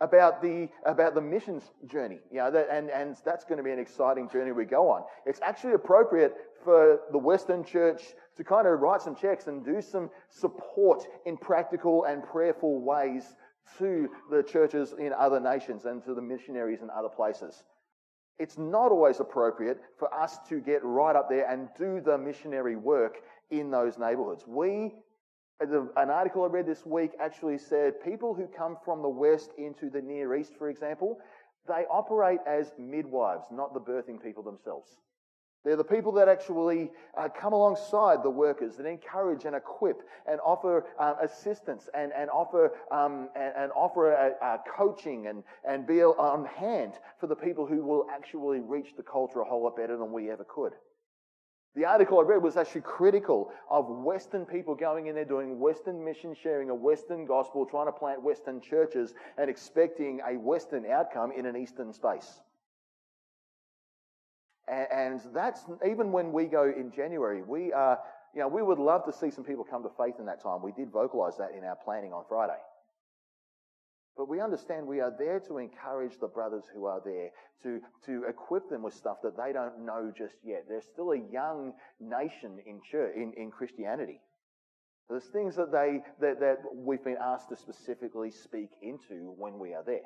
about 0.00 0.40
the 0.40 0.68
about 0.86 1.16
the 1.16 1.20
missions 1.20 1.72
journey 1.86 2.20
you 2.30 2.38
know 2.38 2.52
that, 2.52 2.68
and 2.70 2.88
and 2.90 3.16
that's 3.24 3.44
going 3.44 3.56
to 3.58 3.64
be 3.64 3.72
an 3.72 3.80
exciting 3.80 4.28
journey 4.30 4.52
we 4.52 4.64
go 4.64 4.88
on 4.88 5.02
it's 5.26 5.40
actually 5.42 5.72
appropriate 5.72 6.36
for 6.62 7.00
the 7.10 7.18
western 7.18 7.64
church 7.64 8.14
to 8.36 8.44
kind 8.44 8.68
of 8.68 8.78
write 8.78 9.02
some 9.02 9.16
checks 9.16 9.48
and 9.48 9.64
do 9.64 9.82
some 9.82 10.08
support 10.28 11.02
in 11.26 11.36
practical 11.36 12.04
and 12.04 12.22
prayerful 12.22 12.80
ways 12.80 13.34
to 13.76 14.08
the 14.30 14.40
churches 14.44 14.94
in 15.00 15.12
other 15.12 15.40
nations 15.40 15.84
and 15.84 16.04
to 16.04 16.14
the 16.14 16.22
missionaries 16.22 16.80
in 16.80 16.90
other 16.90 17.08
places 17.08 17.64
it's 18.38 18.58
not 18.58 18.92
always 18.92 19.20
appropriate 19.20 19.80
for 19.98 20.12
us 20.14 20.38
to 20.48 20.60
get 20.60 20.84
right 20.84 21.16
up 21.16 21.28
there 21.28 21.50
and 21.50 21.68
do 21.78 22.00
the 22.00 22.16
missionary 22.16 22.76
work 22.76 23.18
in 23.50 23.70
those 23.70 23.98
neighborhoods 23.98 24.44
we 24.46 24.92
an 25.60 26.10
article 26.10 26.44
I 26.44 26.46
read 26.46 26.66
this 26.66 26.86
week 26.86 27.12
actually 27.20 27.58
said 27.58 28.02
people 28.04 28.32
who 28.32 28.46
come 28.46 28.76
from 28.84 29.02
the 29.02 29.08
West 29.08 29.50
into 29.58 29.90
the 29.90 30.00
Near 30.00 30.36
East, 30.36 30.52
for 30.56 30.70
example, 30.70 31.18
they 31.66 31.84
operate 31.90 32.38
as 32.46 32.72
midwives, 32.78 33.46
not 33.50 33.74
the 33.74 33.80
birthing 33.80 34.22
people 34.22 34.42
themselves. 34.42 34.88
They're 35.64 35.76
the 35.76 35.84
people 35.84 36.12
that 36.12 36.28
actually 36.28 36.90
uh, 37.16 37.28
come 37.28 37.52
alongside 37.52 38.22
the 38.22 38.30
workers 38.30 38.76
that 38.76 38.86
encourage 38.86 39.44
and 39.44 39.56
equip 39.56 40.02
and 40.26 40.40
offer 40.40 40.86
um, 40.98 41.16
assistance 41.20 41.88
and, 41.94 42.12
and 42.16 42.30
offer, 42.30 42.72
um, 42.92 43.28
and, 43.34 43.52
and, 43.56 43.72
offer 43.72 44.12
a, 44.12 44.32
a 44.40 44.58
coaching 44.76 45.26
and, 45.26 45.42
and 45.68 45.86
be 45.86 46.02
on 46.02 46.44
hand 46.46 46.94
for 47.20 47.26
the 47.26 47.34
people 47.34 47.66
who 47.66 47.82
will 47.82 48.06
actually 48.10 48.60
reach 48.60 48.94
the 48.96 49.02
culture 49.02 49.40
a 49.40 49.44
whole 49.44 49.64
lot 49.64 49.76
better 49.76 49.96
than 49.96 50.12
we 50.12 50.30
ever 50.30 50.44
could. 50.44 50.72
The 51.74 51.84
article 51.84 52.18
I 52.18 52.22
read 52.22 52.42
was 52.42 52.56
actually 52.56 52.80
critical 52.80 53.52
of 53.70 53.88
Western 53.88 54.46
people 54.46 54.74
going 54.74 55.06
in 55.06 55.14
there 55.14 55.24
doing 55.24 55.60
Western 55.60 56.04
mission, 56.04 56.34
sharing 56.34 56.70
a 56.70 56.74
Western 56.74 57.26
gospel, 57.26 57.66
trying 57.66 57.86
to 57.86 57.92
plant 57.92 58.22
Western 58.22 58.60
churches, 58.60 59.12
and 59.36 59.50
expecting 59.50 60.20
a 60.26 60.38
Western 60.38 60.86
outcome 60.86 61.30
in 61.30 61.46
an 61.46 61.56
Eastern 61.56 61.92
space. 61.92 62.40
And 64.70 65.20
that's 65.32 65.64
even 65.86 66.12
when 66.12 66.32
we 66.32 66.44
go 66.44 66.64
in 66.64 66.90
January, 66.90 67.42
we 67.42 67.72
are, 67.72 67.98
you 68.34 68.40
know, 68.40 68.48
we 68.48 68.62
would 68.62 68.78
love 68.78 69.04
to 69.06 69.12
see 69.12 69.30
some 69.30 69.44
people 69.44 69.64
come 69.64 69.82
to 69.82 69.90
faith 69.96 70.16
in 70.18 70.26
that 70.26 70.42
time. 70.42 70.62
We 70.62 70.72
did 70.72 70.90
vocalize 70.90 71.36
that 71.38 71.52
in 71.56 71.64
our 71.64 71.76
planning 71.76 72.12
on 72.12 72.24
Friday. 72.28 72.58
But 74.16 74.28
we 74.28 74.40
understand 74.40 74.86
we 74.86 75.00
are 75.00 75.14
there 75.16 75.38
to 75.40 75.58
encourage 75.58 76.18
the 76.18 76.26
brothers 76.26 76.64
who 76.74 76.86
are 76.86 77.00
there, 77.04 77.30
to, 77.62 77.80
to 78.04 78.24
equip 78.28 78.68
them 78.68 78.82
with 78.82 78.94
stuff 78.94 79.18
that 79.22 79.36
they 79.36 79.52
don't 79.52 79.86
know 79.86 80.12
just 80.16 80.34
yet. 80.44 80.64
They're 80.68 80.82
still 80.82 81.12
a 81.12 81.32
young 81.32 81.72
nation 82.00 82.58
in, 82.66 82.80
church, 82.82 83.14
in, 83.14 83.32
in 83.36 83.52
Christianity. 83.52 84.20
There's 85.08 85.24
things 85.26 85.54
that, 85.54 85.70
they, 85.70 86.02
that, 86.20 86.40
that 86.40 86.58
we've 86.74 87.02
been 87.02 87.16
asked 87.22 87.48
to 87.50 87.56
specifically 87.56 88.32
speak 88.32 88.70
into 88.82 89.32
when 89.38 89.58
we 89.58 89.72
are 89.72 89.84
there. 89.84 90.02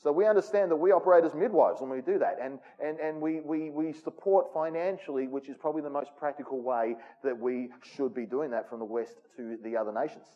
So 0.00 0.12
we 0.12 0.26
understand 0.26 0.70
that 0.70 0.76
we 0.76 0.92
operate 0.92 1.24
as 1.24 1.34
midwives 1.34 1.80
when 1.80 1.90
we 1.90 2.00
do 2.00 2.20
that, 2.20 2.36
and, 2.40 2.60
and, 2.82 3.00
and 3.00 3.20
we, 3.20 3.40
we, 3.40 3.70
we 3.70 3.92
support 3.92 4.54
financially, 4.54 5.26
which 5.26 5.48
is 5.48 5.56
probably 5.56 5.82
the 5.82 5.90
most 5.90 6.10
practical 6.16 6.62
way 6.62 6.94
that 7.24 7.36
we 7.36 7.70
should 7.82 8.14
be 8.14 8.24
doing 8.24 8.52
that 8.52 8.70
from 8.70 8.78
the 8.78 8.84
West 8.84 9.16
to 9.36 9.58
the 9.64 9.76
other 9.76 9.92
nations. 9.92 10.26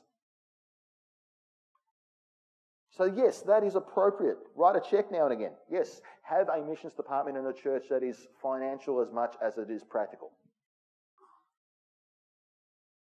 So, 2.96 3.04
yes, 3.04 3.40
that 3.42 3.62
is 3.62 3.76
appropriate. 3.76 4.36
Write 4.56 4.76
a 4.76 4.80
check 4.80 5.10
now 5.12 5.24
and 5.24 5.32
again. 5.32 5.52
Yes, 5.70 6.00
have 6.22 6.48
a 6.48 6.62
missions 6.62 6.92
department 6.94 7.38
in 7.38 7.46
a 7.46 7.52
church 7.52 7.84
that 7.88 8.02
is 8.02 8.26
financial 8.42 9.00
as 9.00 9.12
much 9.12 9.34
as 9.40 9.58
it 9.58 9.70
is 9.70 9.82
practical. 9.84 10.32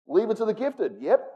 Leave 0.07 0.29
it 0.29 0.37
to 0.37 0.45
the 0.45 0.53
gifted. 0.53 0.97
Yep. 1.01 1.30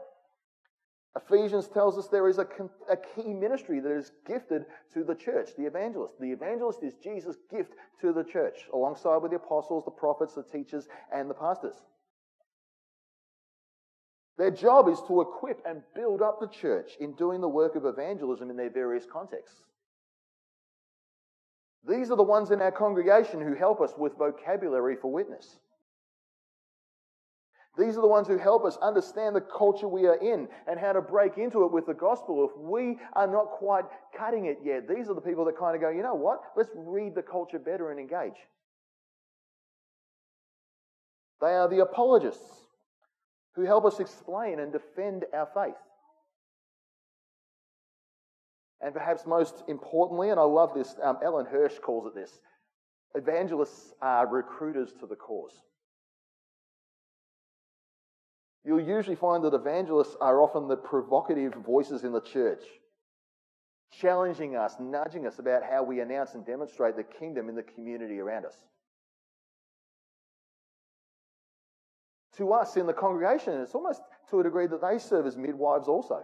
Ephesians 1.16 1.66
tells 1.68 1.96
us 1.96 2.08
there 2.08 2.28
is 2.28 2.38
a, 2.38 2.46
a 2.90 2.96
key 2.96 3.32
ministry 3.32 3.80
that 3.80 3.90
is 3.90 4.12
gifted 4.26 4.66
to 4.92 5.02
the 5.02 5.14
church, 5.14 5.50
the 5.56 5.64
evangelist. 5.64 6.20
The 6.20 6.30
evangelist 6.30 6.82
is 6.82 6.94
Jesus' 7.02 7.36
gift 7.50 7.72
to 8.02 8.12
the 8.12 8.24
church, 8.24 8.66
alongside 8.74 9.16
with 9.18 9.30
the 9.30 9.38
apostles, 9.38 9.84
the 9.84 9.90
prophets, 9.90 10.34
the 10.34 10.42
teachers, 10.42 10.88
and 11.10 11.30
the 11.30 11.34
pastors. 11.34 11.76
Their 14.36 14.50
job 14.50 14.88
is 14.88 15.00
to 15.08 15.22
equip 15.22 15.64
and 15.64 15.80
build 15.94 16.20
up 16.20 16.38
the 16.38 16.48
church 16.48 16.92
in 17.00 17.14
doing 17.14 17.40
the 17.40 17.48
work 17.48 17.76
of 17.76 17.86
evangelism 17.86 18.50
in 18.50 18.56
their 18.56 18.68
various 18.68 19.06
contexts. 19.10 19.62
These 21.88 22.10
are 22.10 22.16
the 22.16 22.22
ones 22.22 22.50
in 22.50 22.60
our 22.60 22.72
congregation 22.72 23.40
who 23.40 23.54
help 23.54 23.80
us 23.80 23.94
with 23.96 24.18
vocabulary 24.18 24.96
for 24.96 25.10
witness. 25.10 25.56
These 27.78 27.98
are 27.98 28.00
the 28.00 28.06
ones 28.06 28.26
who 28.26 28.38
help 28.38 28.64
us 28.64 28.78
understand 28.80 29.36
the 29.36 29.42
culture 29.42 29.86
we 29.86 30.06
are 30.06 30.16
in 30.16 30.48
and 30.66 30.80
how 30.80 30.92
to 30.92 31.02
break 31.02 31.36
into 31.36 31.64
it 31.64 31.72
with 31.72 31.86
the 31.86 31.94
gospel. 31.94 32.48
If 32.50 32.58
we 32.58 32.98
are 33.12 33.26
not 33.26 33.50
quite 33.50 33.84
cutting 34.16 34.46
it 34.46 34.60
yet, 34.64 34.88
these 34.88 35.10
are 35.10 35.14
the 35.14 35.20
people 35.20 35.44
that 35.44 35.58
kind 35.58 35.74
of 35.74 35.82
go, 35.82 35.90
you 35.90 36.02
know 36.02 36.14
what? 36.14 36.40
Let's 36.56 36.70
read 36.74 37.14
the 37.14 37.22
culture 37.22 37.58
better 37.58 37.90
and 37.90 38.00
engage. 38.00 38.38
They 41.42 41.48
are 41.48 41.68
the 41.68 41.80
apologists 41.80 42.66
who 43.54 43.64
help 43.64 43.84
us 43.84 44.00
explain 44.00 44.58
and 44.58 44.72
defend 44.72 45.26
our 45.34 45.48
faith. 45.54 45.76
And 48.80 48.94
perhaps 48.94 49.26
most 49.26 49.64
importantly, 49.68 50.30
and 50.30 50.40
I 50.40 50.44
love 50.44 50.72
this, 50.74 50.94
um, 51.02 51.18
Alan 51.22 51.46
Hirsch 51.46 51.78
calls 51.82 52.06
it 52.06 52.14
this 52.14 52.38
evangelists 53.14 53.94
are 54.02 54.26
recruiters 54.26 54.92
to 55.00 55.06
the 55.06 55.16
cause. 55.16 55.62
You'll 58.66 58.80
usually 58.80 59.16
find 59.16 59.44
that 59.44 59.54
evangelists 59.54 60.16
are 60.20 60.42
often 60.42 60.66
the 60.66 60.76
provocative 60.76 61.54
voices 61.54 62.02
in 62.02 62.12
the 62.12 62.20
church, 62.20 62.64
challenging 63.92 64.56
us, 64.56 64.74
nudging 64.80 65.26
us 65.26 65.38
about 65.38 65.62
how 65.62 65.84
we 65.84 66.00
announce 66.00 66.34
and 66.34 66.44
demonstrate 66.44 66.96
the 66.96 67.04
kingdom 67.04 67.48
in 67.48 67.54
the 67.54 67.62
community 67.62 68.18
around 68.18 68.44
us. 68.44 68.56
to 72.36 72.52
us 72.52 72.76
in 72.76 72.86
the 72.86 72.92
congregation. 72.92 73.60
It's 73.60 73.74
almost 73.74 74.02
to 74.30 74.40
a 74.40 74.42
degree 74.42 74.66
that 74.66 74.82
they 74.82 74.98
serve 74.98 75.26
as 75.26 75.36
midwives 75.36 75.88
also. 75.88 76.22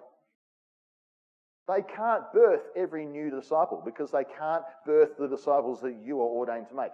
They 1.69 1.83
can't 1.83 2.25
birth 2.33 2.63
every 2.77 3.07
new 3.07 3.31
disciple 3.31 3.83
because 3.85 4.11
they 4.11 4.25
can't 4.25 4.65
birth 4.85 5.11
the 5.19 5.29
disciples 5.29 5.81
that 5.83 5.97
you 6.05 6.21
are 6.21 6.27
ordained 6.27 6.69
to 6.69 6.75
make. 6.75 6.93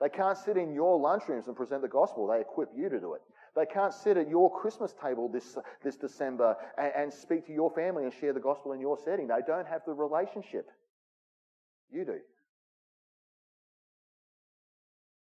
They 0.00 0.08
can't 0.08 0.36
sit 0.36 0.56
in 0.56 0.74
your 0.74 0.98
lunchrooms 1.00 1.46
and 1.46 1.56
present 1.56 1.82
the 1.82 1.88
gospel. 1.88 2.26
They 2.26 2.40
equip 2.40 2.68
you 2.76 2.88
to 2.88 3.00
do 3.00 3.14
it. 3.14 3.22
They 3.54 3.66
can't 3.66 3.92
sit 3.92 4.16
at 4.16 4.28
your 4.28 4.50
Christmas 4.50 4.94
table 5.02 5.28
this, 5.28 5.58
this 5.84 5.96
December 5.96 6.56
and, 6.78 6.92
and 6.96 7.12
speak 7.12 7.46
to 7.46 7.52
your 7.52 7.70
family 7.70 8.04
and 8.04 8.12
share 8.12 8.32
the 8.32 8.40
gospel 8.40 8.72
in 8.72 8.80
your 8.80 8.96
setting. 9.04 9.28
They 9.28 9.40
don't 9.46 9.66
have 9.66 9.82
the 9.84 9.92
relationship. 9.92 10.70
You 11.90 12.04
do. 12.06 12.18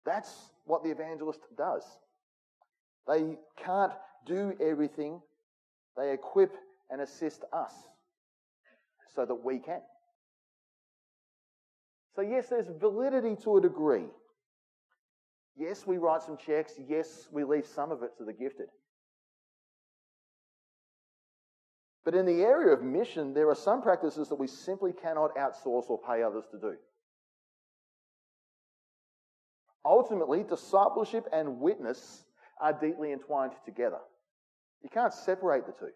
That's 0.05 0.33
what 0.65 0.83
the 0.83 0.89
evangelist 0.89 1.41
does. 1.55 1.83
They 3.07 3.37
can't 3.63 3.93
do 4.25 4.53
everything. 4.59 5.21
They 5.95 6.11
equip 6.11 6.55
and 6.89 7.01
assist 7.01 7.43
us 7.53 7.73
so 9.15 9.25
that 9.25 9.35
we 9.35 9.59
can. 9.59 9.81
So, 12.15 12.21
yes, 12.21 12.47
there's 12.49 12.67
validity 12.79 13.35
to 13.43 13.57
a 13.57 13.61
degree. 13.61 14.05
Yes, 15.57 15.87
we 15.87 15.97
write 15.97 16.21
some 16.21 16.37
checks. 16.37 16.73
Yes, 16.87 17.27
we 17.31 17.43
leave 17.43 17.65
some 17.65 17.91
of 17.91 18.03
it 18.03 18.17
to 18.17 18.25
the 18.25 18.33
gifted. 18.33 18.67
But 22.03 22.13
in 22.13 22.25
the 22.25 22.43
area 22.43 22.73
of 22.73 22.83
mission, 22.83 23.33
there 23.33 23.49
are 23.49 23.55
some 23.55 23.81
practices 23.81 24.29
that 24.29 24.35
we 24.35 24.47
simply 24.47 24.91
cannot 24.93 25.35
outsource 25.35 25.89
or 25.89 25.99
pay 25.99 26.21
others 26.21 26.43
to 26.51 26.59
do. 26.59 26.75
Ultimately, 29.83 30.43
discipleship 30.43 31.25
and 31.31 31.59
witness 31.59 32.25
are 32.59 32.73
deeply 32.73 33.11
entwined 33.11 33.53
together. 33.65 33.99
You 34.83 34.89
can't 34.89 35.13
separate 35.13 35.65
the 35.65 35.73
two. 35.73 35.91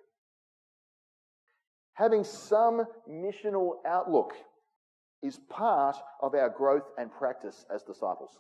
Having 1.94 2.24
some 2.24 2.86
missional 3.10 3.74
outlook 3.86 4.34
is 5.22 5.40
part 5.50 5.98
of 6.22 6.34
our 6.34 6.50
growth 6.50 6.90
and 6.98 7.12
practice 7.12 7.66
as 7.74 7.84
disciples. 7.84 8.32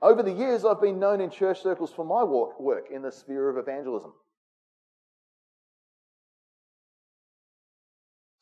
Over 0.00 0.22
the 0.22 0.32
years, 0.32 0.64
I've 0.64 0.80
been 0.80 1.00
known 1.00 1.20
in 1.20 1.30
church 1.30 1.62
circles 1.62 1.92
for 1.92 2.04
my 2.04 2.22
work 2.22 2.90
in 2.90 3.02
the 3.02 3.10
sphere 3.10 3.48
of 3.48 3.58
evangelism. 3.58 4.12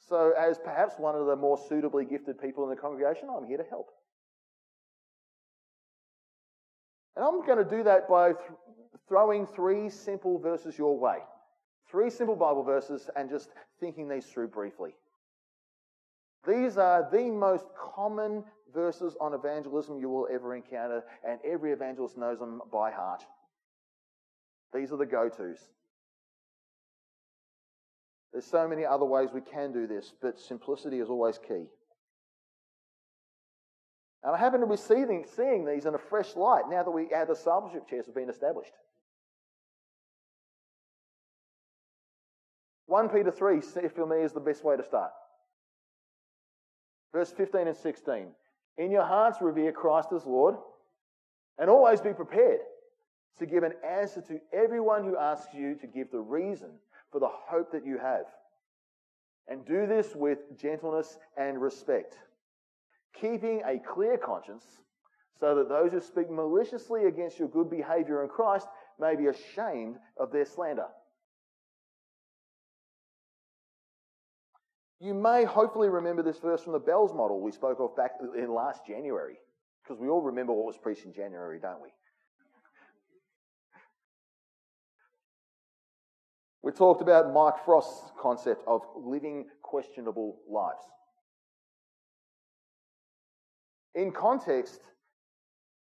So, 0.08 0.32
as 0.38 0.58
perhaps 0.58 0.94
one 0.98 1.16
of 1.16 1.26
the 1.26 1.34
more 1.34 1.58
suitably 1.68 2.04
gifted 2.04 2.40
people 2.40 2.62
in 2.64 2.70
the 2.70 2.76
congregation, 2.76 3.28
I'm 3.34 3.46
here 3.46 3.56
to 3.56 3.64
help. 3.64 3.88
And 7.16 7.24
I'm 7.24 7.44
going 7.44 7.58
to 7.58 7.68
do 7.68 7.82
that 7.84 8.08
by 8.08 8.34
th- 8.34 8.44
throwing 9.08 9.46
three 9.46 9.88
simple 9.88 10.38
verses 10.38 10.78
your 10.78 10.96
way. 10.96 11.18
Three 11.90 12.10
simple 12.10 12.36
Bible 12.36 12.62
verses 12.62 13.08
and 13.16 13.30
just 13.30 13.48
thinking 13.80 14.08
these 14.08 14.26
through 14.26 14.48
briefly. 14.48 14.94
These 16.46 16.78
are 16.78 17.08
the 17.10 17.30
most 17.30 17.66
common 17.94 18.44
verses 18.72 19.16
on 19.20 19.34
evangelism 19.34 19.98
you 19.98 20.08
will 20.08 20.28
ever 20.30 20.54
encounter, 20.54 21.02
and 21.26 21.40
every 21.44 21.72
evangelist 21.72 22.16
knows 22.16 22.38
them 22.38 22.60
by 22.72 22.90
heart. 22.90 23.24
These 24.72 24.92
are 24.92 24.96
the 24.96 25.06
go 25.06 25.28
tos. 25.28 25.58
There's 28.32 28.44
so 28.44 28.68
many 28.68 28.84
other 28.84 29.06
ways 29.06 29.30
we 29.32 29.40
can 29.40 29.72
do 29.72 29.86
this, 29.86 30.12
but 30.20 30.38
simplicity 30.38 31.00
is 31.00 31.08
always 31.08 31.38
key. 31.38 31.64
And 34.22 34.34
I 34.34 34.38
happen 34.38 34.60
to 34.60 34.66
be 34.66 34.76
seeing, 34.76 35.24
seeing 35.36 35.64
these 35.64 35.86
in 35.86 35.94
a 35.94 35.98
fresh 35.98 36.36
light 36.36 36.64
now 36.68 36.82
that 36.82 36.90
we, 36.90 37.12
our 37.12 37.24
discipleship 37.24 37.88
chairs 37.88 38.06
have 38.06 38.14
been 38.14 38.28
established. 38.28 38.72
1 42.86 43.08
Peter 43.08 43.30
3, 43.30 43.60
for 43.88 44.06
me, 44.06 44.22
is 44.22 44.32
the 44.32 44.40
best 44.40 44.64
way 44.64 44.76
to 44.76 44.84
start. 44.84 45.12
Verse 47.16 47.32
15 47.32 47.66
and 47.66 47.76
16. 47.76 48.26
In 48.76 48.90
your 48.90 49.06
hearts, 49.06 49.38
revere 49.40 49.72
Christ 49.72 50.10
as 50.14 50.26
Lord, 50.26 50.56
and 51.58 51.70
always 51.70 52.02
be 52.02 52.12
prepared 52.12 52.60
to 53.38 53.46
give 53.46 53.62
an 53.62 53.72
answer 53.82 54.20
to 54.20 54.38
everyone 54.52 55.02
who 55.02 55.16
asks 55.16 55.54
you 55.54 55.76
to 55.76 55.86
give 55.86 56.10
the 56.10 56.20
reason 56.20 56.68
for 57.10 57.18
the 57.18 57.30
hope 57.30 57.72
that 57.72 57.86
you 57.86 57.96
have. 57.96 58.26
And 59.48 59.64
do 59.64 59.86
this 59.86 60.14
with 60.14 60.60
gentleness 60.60 61.16
and 61.38 61.58
respect 61.58 62.18
keeping 63.18 63.62
a 63.64 63.78
clear 63.78 64.18
conscience, 64.18 64.66
so 65.40 65.54
that 65.54 65.70
those 65.70 65.92
who 65.92 66.00
speak 66.00 66.30
maliciously 66.30 67.06
against 67.06 67.38
your 67.38 67.48
good 67.48 67.70
behavior 67.70 68.22
in 68.22 68.28
Christ 68.28 68.68
may 69.00 69.16
be 69.16 69.28
ashamed 69.28 69.96
of 70.18 70.32
their 70.32 70.44
slander. 70.44 70.88
You 75.00 75.12
may 75.12 75.44
hopefully 75.44 75.88
remember 75.88 76.22
this 76.22 76.38
verse 76.38 76.62
from 76.62 76.72
the 76.72 76.78
Bells 76.78 77.12
model 77.12 77.40
we 77.40 77.52
spoke 77.52 77.80
of 77.80 77.94
back 77.96 78.12
in 78.36 78.52
last 78.52 78.86
January, 78.86 79.36
because 79.82 80.00
we 80.00 80.08
all 80.08 80.22
remember 80.22 80.52
what 80.52 80.66
was 80.66 80.78
preached 80.78 81.04
in 81.04 81.12
January, 81.12 81.58
don't 81.60 81.82
we? 81.82 81.90
We 86.62 86.72
talked 86.72 87.02
about 87.02 87.32
Mike 87.32 87.64
Frost's 87.64 88.10
concept 88.20 88.64
of 88.66 88.80
living 88.96 89.46
questionable 89.62 90.38
lives. 90.50 90.82
In 93.94 94.10
context, 94.10 94.80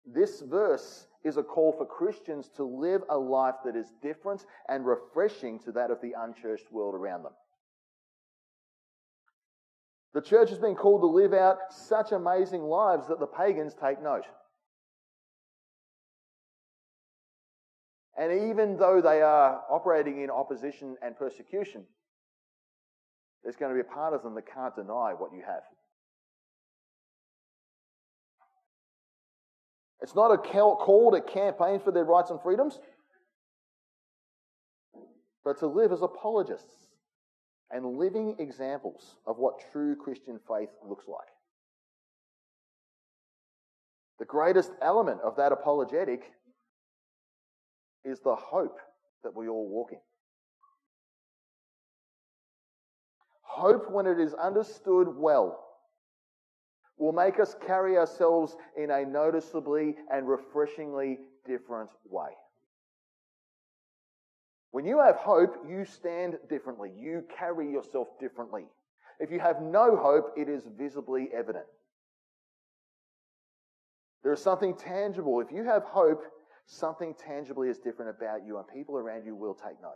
this 0.05 0.41
verse 0.41 1.07
is 1.23 1.37
a 1.37 1.43
call 1.43 1.71
for 1.71 1.85
Christians 1.85 2.49
to 2.57 2.63
live 2.63 3.01
a 3.09 3.17
life 3.17 3.55
that 3.65 3.75
is 3.75 3.93
different 4.01 4.45
and 4.69 4.85
refreshing 4.85 5.57
to 5.61 5.71
that 5.71 5.89
of 5.89 5.99
the 6.01 6.13
unchurched 6.17 6.71
world 6.71 6.93
around 6.93 7.23
them. 7.23 7.33
The 10.15 10.21
church 10.21 10.49
has 10.49 10.59
been 10.59 10.75
called 10.75 11.01
to 11.01 11.07
live 11.07 11.33
out 11.33 11.57
such 11.69 12.13
amazing 12.13 12.63
lives 12.63 13.09
that 13.09 13.19
the 13.19 13.27
pagans 13.27 13.73
take 13.73 14.01
note. 14.01 14.23
And 18.17 18.49
even 18.49 18.77
though 18.77 19.01
they 19.01 19.21
are 19.21 19.61
operating 19.69 20.21
in 20.21 20.29
opposition 20.29 20.95
and 21.01 21.17
persecution, 21.17 21.83
there's 23.43 23.57
going 23.57 23.75
to 23.75 23.75
be 23.75 23.85
a 23.85 23.93
part 23.93 24.13
of 24.13 24.23
them 24.23 24.35
that 24.35 24.45
can't 24.49 24.73
deny 24.73 25.11
what 25.11 25.33
you 25.33 25.43
have. 25.45 25.63
It's 29.99 30.15
not 30.15 30.31
a 30.31 30.37
call 30.37 31.11
to 31.11 31.19
campaign 31.19 31.81
for 31.81 31.91
their 31.91 32.05
rights 32.05 32.29
and 32.29 32.41
freedoms, 32.41 32.79
but 35.43 35.59
to 35.59 35.67
live 35.67 35.91
as 35.91 36.01
apologists 36.01 36.85
and 37.75 37.97
living 37.97 38.37
examples 38.39 39.17
of 39.27 39.37
what 39.37 39.55
true 39.73 39.97
Christian 39.97 40.39
faith 40.47 40.69
looks 40.87 41.09
like. 41.09 41.27
The 44.17 44.23
greatest 44.23 44.71
element 44.81 45.19
of 45.21 45.35
that 45.35 45.51
apologetic 45.51 46.31
is 48.05 48.21
the 48.21 48.35
hope 48.35 48.77
that 49.25 49.35
we 49.35 49.49
all 49.49 49.67
walk 49.67 49.89
in. 49.91 49.99
Hope, 53.41 53.91
when 53.91 54.07
it 54.07 54.21
is 54.21 54.33
understood 54.35 55.09
well, 55.17 55.59
will 56.97 57.11
make 57.11 57.41
us 57.41 57.57
carry 57.67 57.97
ourselves 57.97 58.55
in 58.77 58.89
a 58.89 59.05
noticeably 59.05 59.95
and 60.09 60.29
refreshingly 60.29 61.19
different 61.45 61.89
way. 62.09 62.29
When 64.75 64.83
you 64.83 64.99
have 64.99 65.15
hope, 65.15 65.55
you 65.65 65.85
stand 65.85 66.37
differently. 66.49 66.91
You 66.99 67.23
carry 67.39 67.71
yourself 67.71 68.09
differently. 68.19 68.65
If 69.21 69.31
you 69.31 69.39
have 69.39 69.61
no 69.61 69.95
hope, 69.95 70.33
it 70.35 70.49
is 70.49 70.67
visibly 70.77 71.29
evident. 71.33 71.63
There 74.21 74.33
is 74.33 74.41
something 74.41 74.75
tangible. 74.75 75.39
If 75.39 75.49
you 75.49 75.63
have 75.63 75.83
hope, 75.83 76.23
something 76.65 77.13
tangibly 77.13 77.69
is 77.69 77.77
different 77.77 78.17
about 78.17 78.45
you, 78.45 78.57
and 78.57 78.67
people 78.67 78.97
around 78.97 79.25
you 79.25 79.33
will 79.33 79.53
take 79.53 79.81
note. 79.81 79.93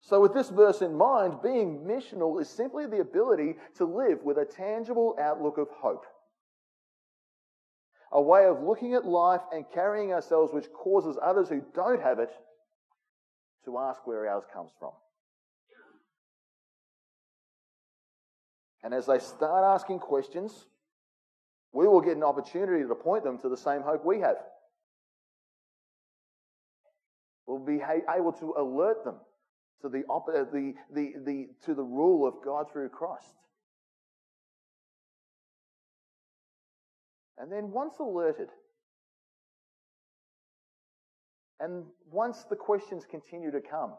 So, 0.00 0.20
with 0.20 0.34
this 0.34 0.50
verse 0.50 0.82
in 0.82 0.96
mind, 0.96 1.34
being 1.40 1.86
missional 1.86 2.40
is 2.40 2.48
simply 2.48 2.86
the 2.86 2.98
ability 2.98 3.54
to 3.76 3.84
live 3.84 4.24
with 4.24 4.38
a 4.38 4.44
tangible 4.44 5.16
outlook 5.20 5.56
of 5.56 5.68
hope. 5.70 6.04
A 8.12 8.20
way 8.20 8.46
of 8.46 8.62
looking 8.62 8.94
at 8.94 9.04
life 9.04 9.42
and 9.52 9.64
carrying 9.72 10.12
ourselves 10.12 10.52
which 10.52 10.72
causes 10.72 11.18
others 11.22 11.48
who 11.48 11.62
don't 11.74 12.00
have 12.00 12.18
it 12.18 12.30
to 13.64 13.78
ask 13.78 14.06
where 14.06 14.26
ours 14.28 14.44
comes 14.52 14.70
from. 14.78 14.92
And 18.82 18.94
as 18.94 19.06
they 19.06 19.18
start 19.18 19.64
asking 19.64 19.98
questions, 19.98 20.66
we 21.72 21.86
will 21.86 22.00
get 22.00 22.16
an 22.16 22.22
opportunity 22.22 22.86
to 22.86 22.94
point 22.94 23.24
them 23.24 23.38
to 23.38 23.48
the 23.48 23.56
same 23.56 23.82
hope 23.82 24.04
we 24.04 24.20
have. 24.20 24.36
We'll 27.46 27.58
be 27.58 27.82
able 28.14 28.32
to 28.32 28.54
alert 28.56 29.04
them 29.04 29.16
to 29.82 29.88
the, 29.88 30.04
uh, 30.10 30.44
the, 30.52 30.74
the, 30.92 31.12
the, 31.24 31.48
to 31.64 31.74
the 31.74 31.82
rule 31.82 32.26
of 32.26 32.34
God 32.44 32.70
through 32.72 32.88
Christ. 32.90 33.34
And 37.38 37.52
then 37.52 37.70
once 37.70 37.94
alerted, 38.00 38.48
and 41.60 41.84
once 42.10 42.44
the 42.50 42.56
questions 42.56 43.04
continue 43.08 43.50
to 43.50 43.60
come, 43.60 43.94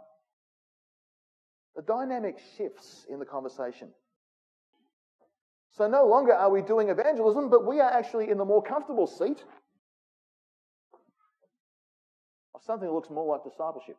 the 1.75 1.82
dynamic 1.82 2.38
shifts 2.58 3.06
in 3.10 3.19
the 3.19 3.25
conversation. 3.25 3.89
So 5.71 5.88
no 5.88 6.06
longer 6.06 6.34
are 6.34 6.49
we 6.49 6.62
doing 6.62 6.89
evangelism, 6.89 7.49
but 7.49 7.65
we 7.65 7.80
are 7.80 7.89
actually 7.89 8.30
in 8.30 8.38
the 8.38 8.45
more 8.45 8.62
comfortable 8.62 9.08
seat 9.08 9.43
of 12.54 12.62
something 12.63 12.88
that 12.88 12.93
looks 12.93 13.10
more 13.10 13.25
like 13.25 13.43
discipleship. 13.49 13.95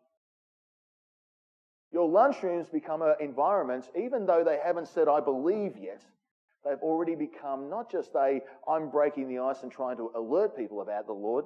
Your 1.92 2.08
lunchrooms 2.08 2.70
become 2.70 3.02
an 3.02 3.14
environment, 3.20 3.88
even 3.98 4.26
though 4.26 4.44
they 4.44 4.58
haven't 4.62 4.88
said, 4.88 5.08
I 5.08 5.20
believe 5.20 5.76
yet, 5.76 6.02
they've 6.64 6.82
already 6.82 7.14
become 7.14 7.70
not 7.70 7.90
just 7.90 8.10
a, 8.14 8.40
I'm 8.68 8.90
breaking 8.90 9.28
the 9.28 9.42
ice 9.42 9.62
and 9.62 9.72
trying 9.72 9.96
to 9.96 10.10
alert 10.16 10.56
people 10.56 10.82
about 10.82 11.06
the 11.06 11.12
Lord. 11.12 11.44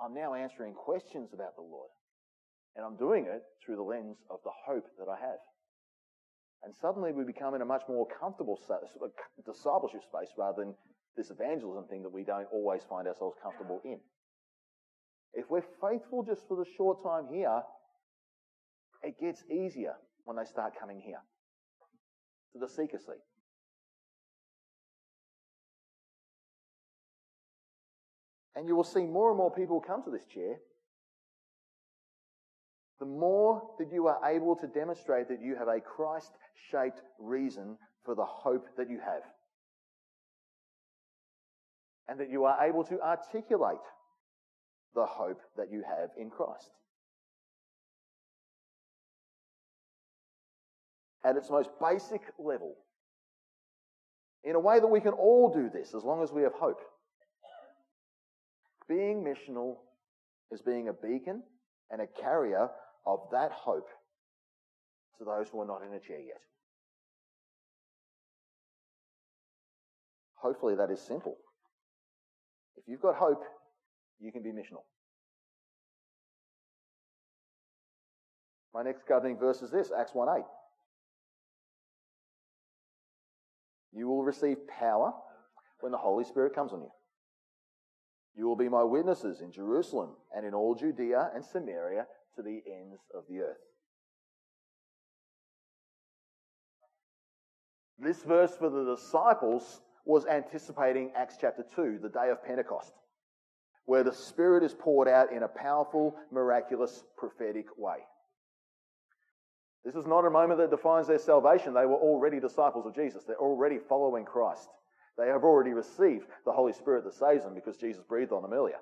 I'm 0.00 0.14
now 0.14 0.34
answering 0.34 0.74
questions 0.74 1.30
about 1.32 1.56
the 1.56 1.62
Lord. 1.62 1.90
And 2.76 2.84
I'm 2.84 2.96
doing 2.96 3.24
it 3.24 3.42
through 3.64 3.76
the 3.76 3.82
lens 3.82 4.18
of 4.30 4.40
the 4.44 4.52
hope 4.66 4.84
that 4.98 5.08
I 5.08 5.18
have. 5.18 5.40
And 6.62 6.74
suddenly 6.74 7.12
we 7.12 7.24
become 7.24 7.54
in 7.54 7.62
a 7.62 7.64
much 7.64 7.82
more 7.88 8.06
comfortable 8.20 8.60
uh, 8.68 8.76
discipleship 9.46 10.02
space 10.02 10.34
rather 10.36 10.64
than 10.64 10.74
this 11.16 11.30
evangelism 11.30 11.84
thing 11.88 12.02
that 12.02 12.12
we 12.12 12.24
don't 12.24 12.48
always 12.52 12.82
find 12.88 13.08
ourselves 13.08 13.36
comfortable 13.42 13.80
in. 13.84 13.98
If 15.32 15.46
we're 15.50 15.64
faithful 15.80 16.22
just 16.22 16.46
for 16.48 16.56
the 16.56 16.66
short 16.76 17.02
time 17.02 17.28
here, 17.32 17.62
it 19.02 19.18
gets 19.20 19.44
easier 19.50 19.94
when 20.24 20.36
they 20.36 20.44
start 20.44 20.72
coming 20.78 21.00
here 21.00 21.20
to 22.52 22.58
the 22.58 22.68
seeker 22.68 22.98
seat. 22.98 23.22
And 28.56 28.66
you 28.66 28.74
will 28.74 28.84
see 28.84 29.04
more 29.04 29.28
and 29.28 29.36
more 29.36 29.50
people 29.50 29.80
come 29.80 30.02
to 30.02 30.10
this 30.10 30.24
chair. 30.32 30.56
The 32.98 33.06
more 33.06 33.62
that 33.78 33.92
you 33.92 34.08
are 34.08 34.18
able 34.24 34.56
to 34.56 34.66
demonstrate 34.66 35.28
that 35.28 35.42
you 35.42 35.54
have 35.56 35.68
a 35.68 35.80
Christ 35.80 36.32
shaped 36.70 37.02
reason 37.18 37.76
for 38.04 38.14
the 38.14 38.24
hope 38.24 38.66
that 38.78 38.90
you 38.90 38.98
have. 38.98 39.22
And 42.08 42.18
that 42.18 42.30
you 42.30 42.44
are 42.44 42.66
able 42.66 42.82
to 42.84 43.00
articulate 43.00 43.76
the 44.94 45.04
hope 45.04 45.42
that 45.58 45.70
you 45.70 45.84
have 45.86 46.10
in 46.18 46.30
Christ. 46.30 46.70
at 51.26 51.36
its 51.36 51.50
most 51.50 51.70
basic 51.80 52.22
level 52.38 52.76
in 54.44 54.54
a 54.54 54.60
way 54.60 54.78
that 54.78 54.86
we 54.86 55.00
can 55.00 55.12
all 55.12 55.52
do 55.52 55.68
this 55.68 55.92
as 55.92 56.04
long 56.04 56.22
as 56.22 56.30
we 56.32 56.42
have 56.42 56.52
hope. 56.52 56.80
Being 58.88 59.24
missional 59.24 59.76
is 60.52 60.62
being 60.62 60.88
a 60.88 60.92
beacon 60.92 61.42
and 61.90 62.00
a 62.00 62.06
carrier 62.06 62.68
of 63.06 63.20
that 63.32 63.52
hope 63.52 63.88
to 65.18 65.24
those 65.24 65.48
who 65.48 65.60
are 65.60 65.66
not 65.66 65.82
in 65.82 65.92
a 65.94 66.00
chair 66.00 66.20
yet. 66.20 66.40
Hopefully, 70.34 70.76
that 70.76 70.90
is 70.90 71.00
simple. 71.00 71.36
If 72.76 72.84
you've 72.86 73.00
got 73.00 73.16
hope, 73.16 73.42
you 74.20 74.30
can 74.30 74.42
be 74.42 74.50
missional. 74.50 74.84
My 78.74 78.82
next 78.82 79.08
governing 79.08 79.38
verse 79.38 79.62
is 79.62 79.70
this 79.70 79.90
Acts 79.98 80.14
1 80.14 80.28
8. 80.38 80.44
You 83.94 84.06
will 84.06 84.22
receive 84.22 84.58
power 84.68 85.14
when 85.80 85.92
the 85.92 85.98
Holy 85.98 86.24
Spirit 86.24 86.54
comes 86.54 86.72
on 86.72 86.80
you. 86.82 86.90
You 88.36 88.46
will 88.46 88.56
be 88.56 88.68
my 88.68 88.84
witnesses 88.84 89.40
in 89.40 89.50
Jerusalem 89.50 90.10
and 90.34 90.44
in 90.44 90.52
all 90.52 90.74
Judea 90.74 91.30
and 91.34 91.44
Samaria 91.44 92.06
to 92.36 92.42
the 92.42 92.62
ends 92.66 93.00
of 93.14 93.24
the 93.28 93.40
earth. 93.40 93.56
This 97.98 98.22
verse 98.22 98.54
for 98.56 98.68
the 98.68 98.94
disciples 98.94 99.80
was 100.04 100.26
anticipating 100.26 101.12
Acts 101.16 101.36
chapter 101.40 101.64
2, 101.74 101.98
the 102.02 102.10
day 102.10 102.28
of 102.30 102.44
Pentecost, 102.44 102.92
where 103.86 104.04
the 104.04 104.12
Spirit 104.12 104.62
is 104.62 104.74
poured 104.74 105.08
out 105.08 105.32
in 105.32 105.42
a 105.42 105.48
powerful, 105.48 106.14
miraculous, 106.30 107.04
prophetic 107.16 107.66
way. 107.78 107.96
This 109.84 109.94
is 109.94 110.06
not 110.06 110.26
a 110.26 110.30
moment 110.30 110.60
that 110.60 110.70
defines 110.70 111.06
their 111.06 111.18
salvation. 111.18 111.72
They 111.72 111.86
were 111.86 111.94
already 111.94 112.38
disciples 112.38 112.86
of 112.86 112.94
Jesus. 112.94 113.24
They're 113.24 113.36
already 113.36 113.78
following 113.88 114.24
Christ. 114.24 114.68
They 115.18 115.28
have 115.28 115.44
already 115.44 115.72
received 115.72 116.26
the 116.44 116.52
Holy 116.52 116.72
Spirit 116.72 117.04
that 117.04 117.14
saves 117.14 117.44
them 117.44 117.54
because 117.54 117.76
Jesus 117.76 118.02
breathed 118.02 118.32
on 118.32 118.42
them 118.42 118.52
earlier. 118.52 118.78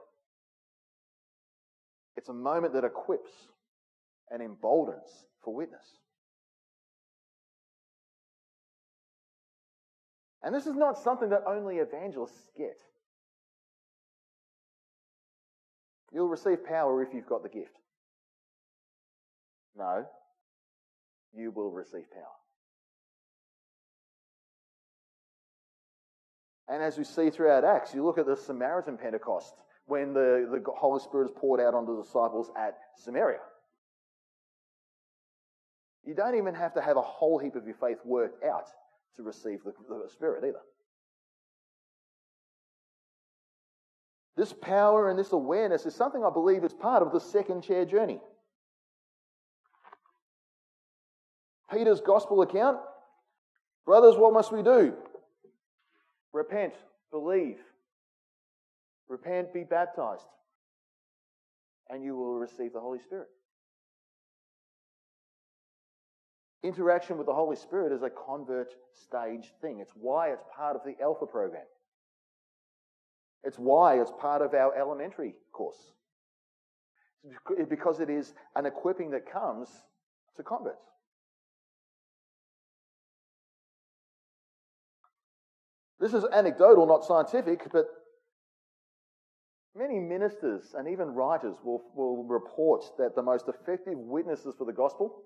It's 2.17 2.29
a 2.29 2.35
moment 2.35 2.75
that 2.75 2.85
equips 2.85 3.31
and 4.31 4.43
emboldens 4.43 5.27
for 5.45 5.55
witness. 5.55 5.85
And 10.43 10.55
this 10.55 10.67
is 10.67 10.77
not 10.77 10.99
something 10.99 11.31
that 11.31 11.45
only 11.47 11.77
evangelists 11.77 12.51
get. 12.57 12.77
You'll 16.13 16.29
receive 16.29 16.65
power 16.65 17.03
if 17.03 17.15
you've 17.15 17.27
got 17.27 17.43
the 17.43 17.49
gift. 17.49 17.77
No, 19.77 20.05
you 21.35 21.51
will 21.51 21.71
receive 21.71 22.11
power. 22.13 22.44
And 26.69 26.83
as 26.83 26.97
we 26.97 27.05
see 27.05 27.31
throughout 27.31 27.65
Acts, 27.65 27.95
you 27.95 28.05
look 28.05 28.19
at 28.19 28.27
the 28.27 28.37
Samaritan 28.37 28.97
Pentecost 28.97 29.55
when 29.87 30.15
the, 30.15 30.49
the 30.51 30.63
Holy 30.73 31.01
Spirit 31.01 31.27
is 31.27 31.37
poured 31.37 31.61
out 31.61 31.75
on 31.75 31.85
the 31.85 32.03
disciples 32.03 32.51
at 32.59 32.79
Samaria. 32.97 33.41
You 36.05 36.15
don't 36.15 36.37
even 36.37 36.55
have 36.55 36.75
to 36.75 36.81
have 36.81 36.97
a 36.97 37.03
whole 37.03 37.39
heap 37.39 37.55
of 37.55 37.67
your 37.67 37.77
faith 37.77 37.99
worked 38.05 38.45
out 38.45 38.69
to 39.17 39.23
receive 39.23 39.61
the, 39.65 39.73
the 39.89 40.09
Spirit 40.11 40.45
either. 40.45 40.61
This 44.37 44.53
power 44.53 45.11
and 45.11 45.19
this 45.19 45.33
awareness 45.33 45.87
is 45.87 45.95
something 45.95 46.25
I 46.25 46.31
believe 46.31 46.65
is 46.65 46.73
part 46.73 47.03
of 47.03 47.13
the 47.13 47.21
second 47.21 47.63
chair 47.63 47.85
journey. 47.85 48.21
Peter's 51.71 52.01
gospel 52.01 52.43
account 52.43 52.79
Brothers, 53.85 54.17
what 54.17 54.33
must 54.33 54.53
we 54.53 54.63
do? 54.63 54.95
Repent, 56.35 56.75
believe. 57.13 57.59
Repent, 59.09 59.55
be 59.55 59.63
baptized, 59.63 60.27
and 61.89 62.03
you 62.03 62.17
will 62.17 62.35
receive 62.35 62.73
the 62.73 62.81
Holy 62.81 62.99
Spirit. 62.99 63.29
Interaction 66.65 67.19
with 67.19 67.27
the 67.27 67.35
Holy 67.35 67.55
Spirit 67.55 67.93
is 67.93 68.03
a 68.03 68.11
convert 68.11 68.75
stage 68.93 69.53
thing. 69.61 69.79
It's 69.81 69.93
why 69.95 70.31
it's 70.31 70.43
part 70.57 70.75
of 70.75 70.83
the 70.85 71.01
Alpha 71.01 71.27
program. 71.27 71.67
It's 73.45 73.59
why 73.59 74.01
it's 74.01 74.13
part 74.19 74.43
of 74.43 74.55
our 74.55 74.75
elementary 74.77 75.35
course. 75.53 75.93
Because 77.69 78.01
it 78.01 78.11
is 78.11 78.33
an 78.57 78.67
equipping 78.67 79.11
that 79.11 79.31
comes 79.31 79.69
to 80.37 80.43
converts. 80.43 80.94
This 86.05 86.13
is 86.13 86.27
anecdotal, 86.35 86.85
not 86.85 87.03
scientific, 87.03 87.73
but 87.73 87.87
many 89.75 89.99
ministers 89.99 90.75
and 90.77 90.87
even 90.87 91.15
writers 91.15 91.57
will, 91.65 91.83
will 91.95 92.25
report 92.25 92.85
that 92.99 93.15
the 93.15 93.23
most 93.23 93.49
effective 93.49 93.97
witnesses 93.97 94.55
for 94.59 94.67
the 94.67 94.73
gospel, 94.75 95.23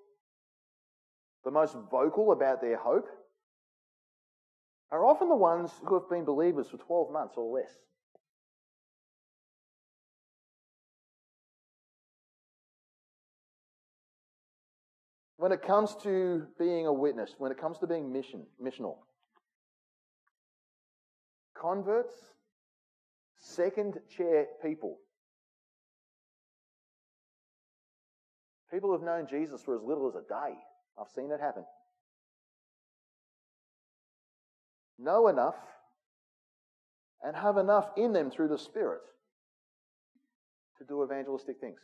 the 1.44 1.50
most 1.50 1.76
vocal 1.90 2.30
about 2.30 2.60
their 2.60 2.76
hope, 2.76 3.08
are 4.92 5.04
often 5.04 5.28
the 5.28 5.34
ones 5.34 5.72
who 5.84 5.94
have 5.94 6.08
been 6.08 6.24
believers 6.24 6.68
for 6.68 6.76
12 6.76 7.12
months 7.12 7.34
or 7.36 7.58
less. 7.58 7.72
When 15.38 15.50
it 15.50 15.62
comes 15.62 15.96
to 16.04 16.46
being 16.56 16.86
a 16.86 16.92
witness, 16.92 17.34
when 17.36 17.50
it 17.50 17.58
comes 17.60 17.78
to 17.78 17.88
being 17.88 18.12
mission, 18.12 18.46
missional, 18.62 18.98
converts, 21.60 22.14
second 23.36 23.98
chair 24.16 24.46
people, 24.62 24.98
people 28.72 28.92
have 28.92 29.02
known 29.02 29.26
Jesus 29.28 29.62
for 29.62 29.74
as 29.74 29.82
little 29.82 30.08
as 30.08 30.14
a 30.14 30.28
day. 30.28 30.58
I've 31.00 31.10
seen 31.14 31.30
it 31.30 31.40
happen. 31.40 31.64
Know 34.98 35.28
enough 35.28 35.56
and 37.22 37.36
have 37.36 37.56
enough 37.56 37.90
in 37.96 38.12
them 38.12 38.30
through 38.30 38.48
the 38.48 38.58
Spirit 38.58 39.00
to 40.78 40.84
do 40.84 41.04
evangelistic 41.04 41.60
things. 41.60 41.80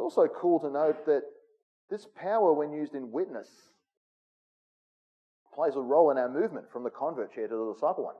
Also 0.00 0.26
cool 0.26 0.60
to 0.60 0.70
note 0.70 1.06
that 1.06 1.22
this 1.90 2.06
power, 2.16 2.52
when 2.52 2.72
used 2.72 2.94
in 2.94 3.10
witness, 3.10 3.48
plays 5.54 5.74
a 5.76 5.80
role 5.80 6.10
in 6.10 6.18
our 6.18 6.28
movement 6.28 6.70
from 6.72 6.84
the 6.84 6.90
convert 6.90 7.34
chair 7.34 7.48
to 7.48 7.54
the 7.54 7.72
disciple 7.74 8.04
one. 8.04 8.14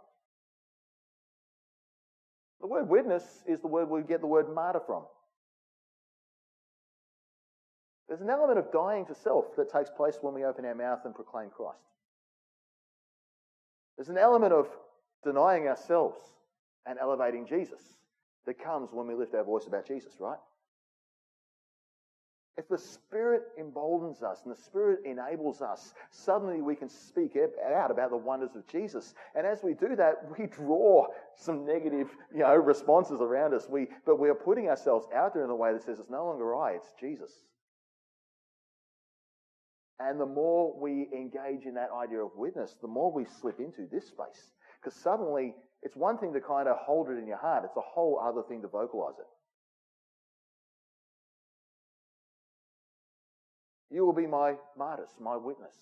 The 2.60 2.66
word 2.66 2.88
witness 2.88 3.24
is 3.46 3.60
the 3.60 3.68
word 3.68 3.88
we 3.88 4.02
get 4.02 4.20
the 4.20 4.26
word 4.26 4.52
martyr 4.54 4.80
from. 4.84 5.04
There's 8.08 8.20
an 8.20 8.28
element 8.28 8.58
of 8.58 8.72
dying 8.72 9.06
to 9.06 9.14
self 9.14 9.56
that 9.56 9.70
takes 9.70 9.88
place 9.88 10.18
when 10.20 10.34
we 10.34 10.44
open 10.44 10.64
our 10.64 10.74
mouth 10.74 11.00
and 11.04 11.14
proclaim 11.14 11.48
Christ. 11.48 11.78
There's 13.96 14.08
an 14.08 14.18
element 14.18 14.52
of 14.52 14.66
denying 15.22 15.68
ourselves 15.68 16.18
and 16.86 16.98
elevating 16.98 17.46
Jesus 17.46 17.80
that 18.46 18.62
comes 18.62 18.90
when 18.92 19.06
we 19.06 19.14
lift 19.14 19.34
our 19.34 19.44
voice 19.44 19.66
about 19.66 19.86
Jesus, 19.86 20.14
right? 20.18 20.38
If 22.56 22.68
the 22.68 22.78
Spirit 22.78 23.42
emboldens 23.58 24.22
us 24.22 24.40
and 24.44 24.54
the 24.54 24.60
Spirit 24.60 25.00
enables 25.04 25.62
us, 25.62 25.94
suddenly 26.10 26.60
we 26.60 26.74
can 26.74 26.88
speak 26.88 27.36
out 27.36 27.90
about 27.90 28.10
the 28.10 28.16
wonders 28.16 28.54
of 28.54 28.66
Jesus. 28.66 29.14
And 29.34 29.46
as 29.46 29.62
we 29.62 29.72
do 29.74 29.96
that, 29.96 30.38
we 30.38 30.46
draw 30.46 31.06
some 31.36 31.64
negative, 31.64 32.10
you 32.34 32.40
know, 32.40 32.54
responses 32.56 33.20
around 33.20 33.54
us. 33.54 33.66
We, 33.68 33.86
but 34.04 34.18
we 34.18 34.28
are 34.28 34.34
putting 34.34 34.68
ourselves 34.68 35.06
out 35.14 35.32
there 35.32 35.44
in 35.44 35.50
a 35.50 35.56
way 35.56 35.72
that 35.72 35.82
says 35.82 36.00
it's 36.00 36.10
no 36.10 36.26
longer 36.26 36.54
I, 36.54 36.72
it's 36.72 36.92
Jesus. 37.00 37.30
And 40.00 40.18
the 40.18 40.26
more 40.26 40.78
we 40.78 41.08
engage 41.14 41.66
in 41.66 41.74
that 41.74 41.90
idea 41.92 42.20
of 42.24 42.30
witness, 42.34 42.74
the 42.80 42.88
more 42.88 43.12
we 43.12 43.26
slip 43.40 43.60
into 43.60 43.86
this 43.90 44.06
space. 44.08 44.52
Because 44.82 44.98
suddenly, 44.98 45.54
it's 45.82 45.94
one 45.94 46.18
thing 46.18 46.32
to 46.32 46.40
kind 46.40 46.68
of 46.68 46.78
hold 46.78 47.10
it 47.10 47.18
in 47.18 47.26
your 47.26 47.36
heart, 47.36 47.64
it's 47.64 47.76
a 47.76 47.82
whole 47.82 48.18
other 48.18 48.42
thing 48.48 48.62
to 48.62 48.68
vocalize 48.68 49.18
it. 49.18 49.26
You 53.90 54.06
will 54.06 54.12
be 54.12 54.26
my 54.26 54.54
martyrs, 54.78 55.10
my 55.20 55.36
witness, 55.36 55.74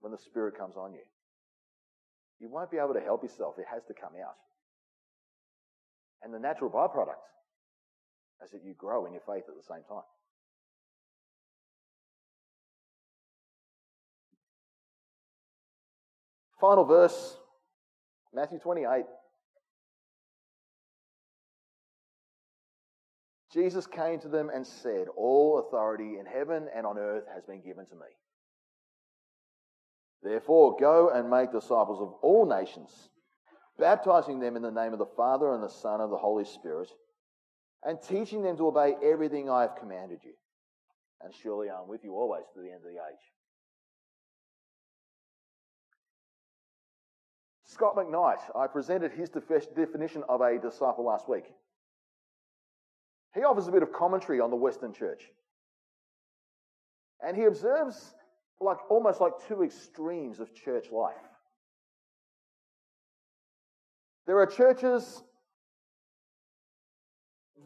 when 0.00 0.12
the 0.12 0.18
Spirit 0.18 0.56
comes 0.58 0.76
on 0.76 0.92
you. 0.92 1.00
You 2.40 2.50
won't 2.50 2.70
be 2.70 2.76
able 2.76 2.94
to 2.94 3.00
help 3.00 3.22
yourself. 3.22 3.54
It 3.58 3.64
has 3.72 3.82
to 3.84 3.94
come 3.94 4.12
out. 4.22 4.36
And 6.22 6.32
the 6.32 6.38
natural 6.38 6.70
byproduct 6.70 7.24
is 8.44 8.50
that 8.50 8.64
you 8.64 8.74
grow 8.74 9.06
in 9.06 9.12
your 9.12 9.22
faith 9.26 9.44
at 9.48 9.56
the 9.56 9.62
same 9.62 9.82
time. 9.88 10.02
Final 16.60 16.84
verse, 16.84 17.36
Matthew 18.34 18.58
28. 18.58 19.04
Jesus 23.54 23.86
came 23.86 24.18
to 24.18 24.28
them 24.28 24.50
and 24.52 24.66
said, 24.66 25.06
All 25.16 25.64
authority 25.64 26.18
in 26.18 26.26
heaven 26.26 26.66
and 26.74 26.84
on 26.84 26.98
earth 26.98 27.22
has 27.32 27.44
been 27.44 27.62
given 27.62 27.86
to 27.86 27.94
me. 27.94 28.06
Therefore, 30.24 30.76
go 30.80 31.10
and 31.10 31.30
make 31.30 31.52
disciples 31.52 32.00
of 32.00 32.14
all 32.20 32.46
nations, 32.46 32.90
baptizing 33.78 34.40
them 34.40 34.56
in 34.56 34.62
the 34.62 34.72
name 34.72 34.92
of 34.92 34.98
the 34.98 35.06
Father 35.16 35.52
and 35.52 35.62
the 35.62 35.68
Son 35.68 36.00
and 36.00 36.12
the 36.12 36.16
Holy 36.16 36.44
Spirit, 36.44 36.90
and 37.84 38.02
teaching 38.02 38.42
them 38.42 38.56
to 38.56 38.66
obey 38.66 38.96
everything 39.04 39.48
I 39.48 39.60
have 39.62 39.76
commanded 39.76 40.18
you. 40.24 40.32
And 41.22 41.32
surely 41.32 41.68
I'm 41.70 41.86
with 41.86 42.02
you 42.02 42.14
always 42.14 42.42
to 42.54 42.60
the 42.60 42.70
end 42.70 42.78
of 42.78 42.90
the 42.90 42.98
age. 42.98 43.24
Scot 47.66 47.94
McKnight, 47.94 48.40
I 48.56 48.66
presented 48.66 49.12
his 49.12 49.30
definition 49.30 50.24
of 50.28 50.40
a 50.40 50.58
disciple 50.58 51.04
last 51.04 51.28
week. 51.28 51.44
He 53.34 53.42
offers 53.42 53.66
a 53.66 53.72
bit 53.72 53.82
of 53.82 53.92
commentary 53.92 54.40
on 54.40 54.50
the 54.50 54.56
Western 54.56 54.92
church. 54.92 55.30
And 57.26 57.36
he 57.36 57.44
observes 57.44 58.14
like 58.60 58.78
almost 58.90 59.20
like 59.20 59.32
two 59.48 59.62
extremes 59.62 60.40
of 60.40 60.54
church 60.54 60.90
life. 60.92 61.14
There 64.26 64.38
are 64.38 64.46
churches 64.46 65.22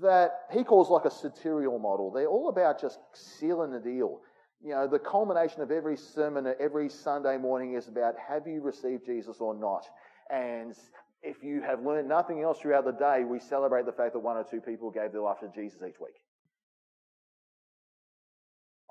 that 0.02 0.42
he 0.52 0.64
calls 0.64 0.90
like 0.90 1.04
a 1.04 1.10
satirical 1.10 1.78
model. 1.78 2.10
They're 2.10 2.26
all 2.26 2.48
about 2.48 2.80
just 2.80 2.98
sealing 3.12 3.72
the 3.72 3.80
deal. 3.80 4.20
You 4.62 4.70
know, 4.70 4.88
the 4.88 4.98
culmination 4.98 5.60
of 5.60 5.70
every 5.70 5.96
sermon 5.96 6.52
every 6.58 6.88
Sunday 6.88 7.36
morning 7.36 7.74
is 7.74 7.88
about 7.88 8.14
have 8.18 8.46
you 8.46 8.60
received 8.60 9.06
Jesus 9.06 9.36
or 9.40 9.54
not? 9.54 9.86
And 10.30 10.74
if 11.22 11.42
you 11.42 11.62
have 11.62 11.84
learned 11.84 12.08
nothing 12.08 12.42
else 12.42 12.60
throughout 12.60 12.84
the 12.84 12.92
day, 12.92 13.24
we 13.24 13.40
celebrate 13.40 13.86
the 13.86 13.92
fact 13.92 14.12
that 14.12 14.20
one 14.20 14.36
or 14.36 14.44
two 14.44 14.60
people 14.60 14.90
gave 14.90 15.12
their 15.12 15.20
life 15.20 15.40
to 15.40 15.48
Jesus 15.48 15.80
each 15.82 16.00
week. 16.00 16.14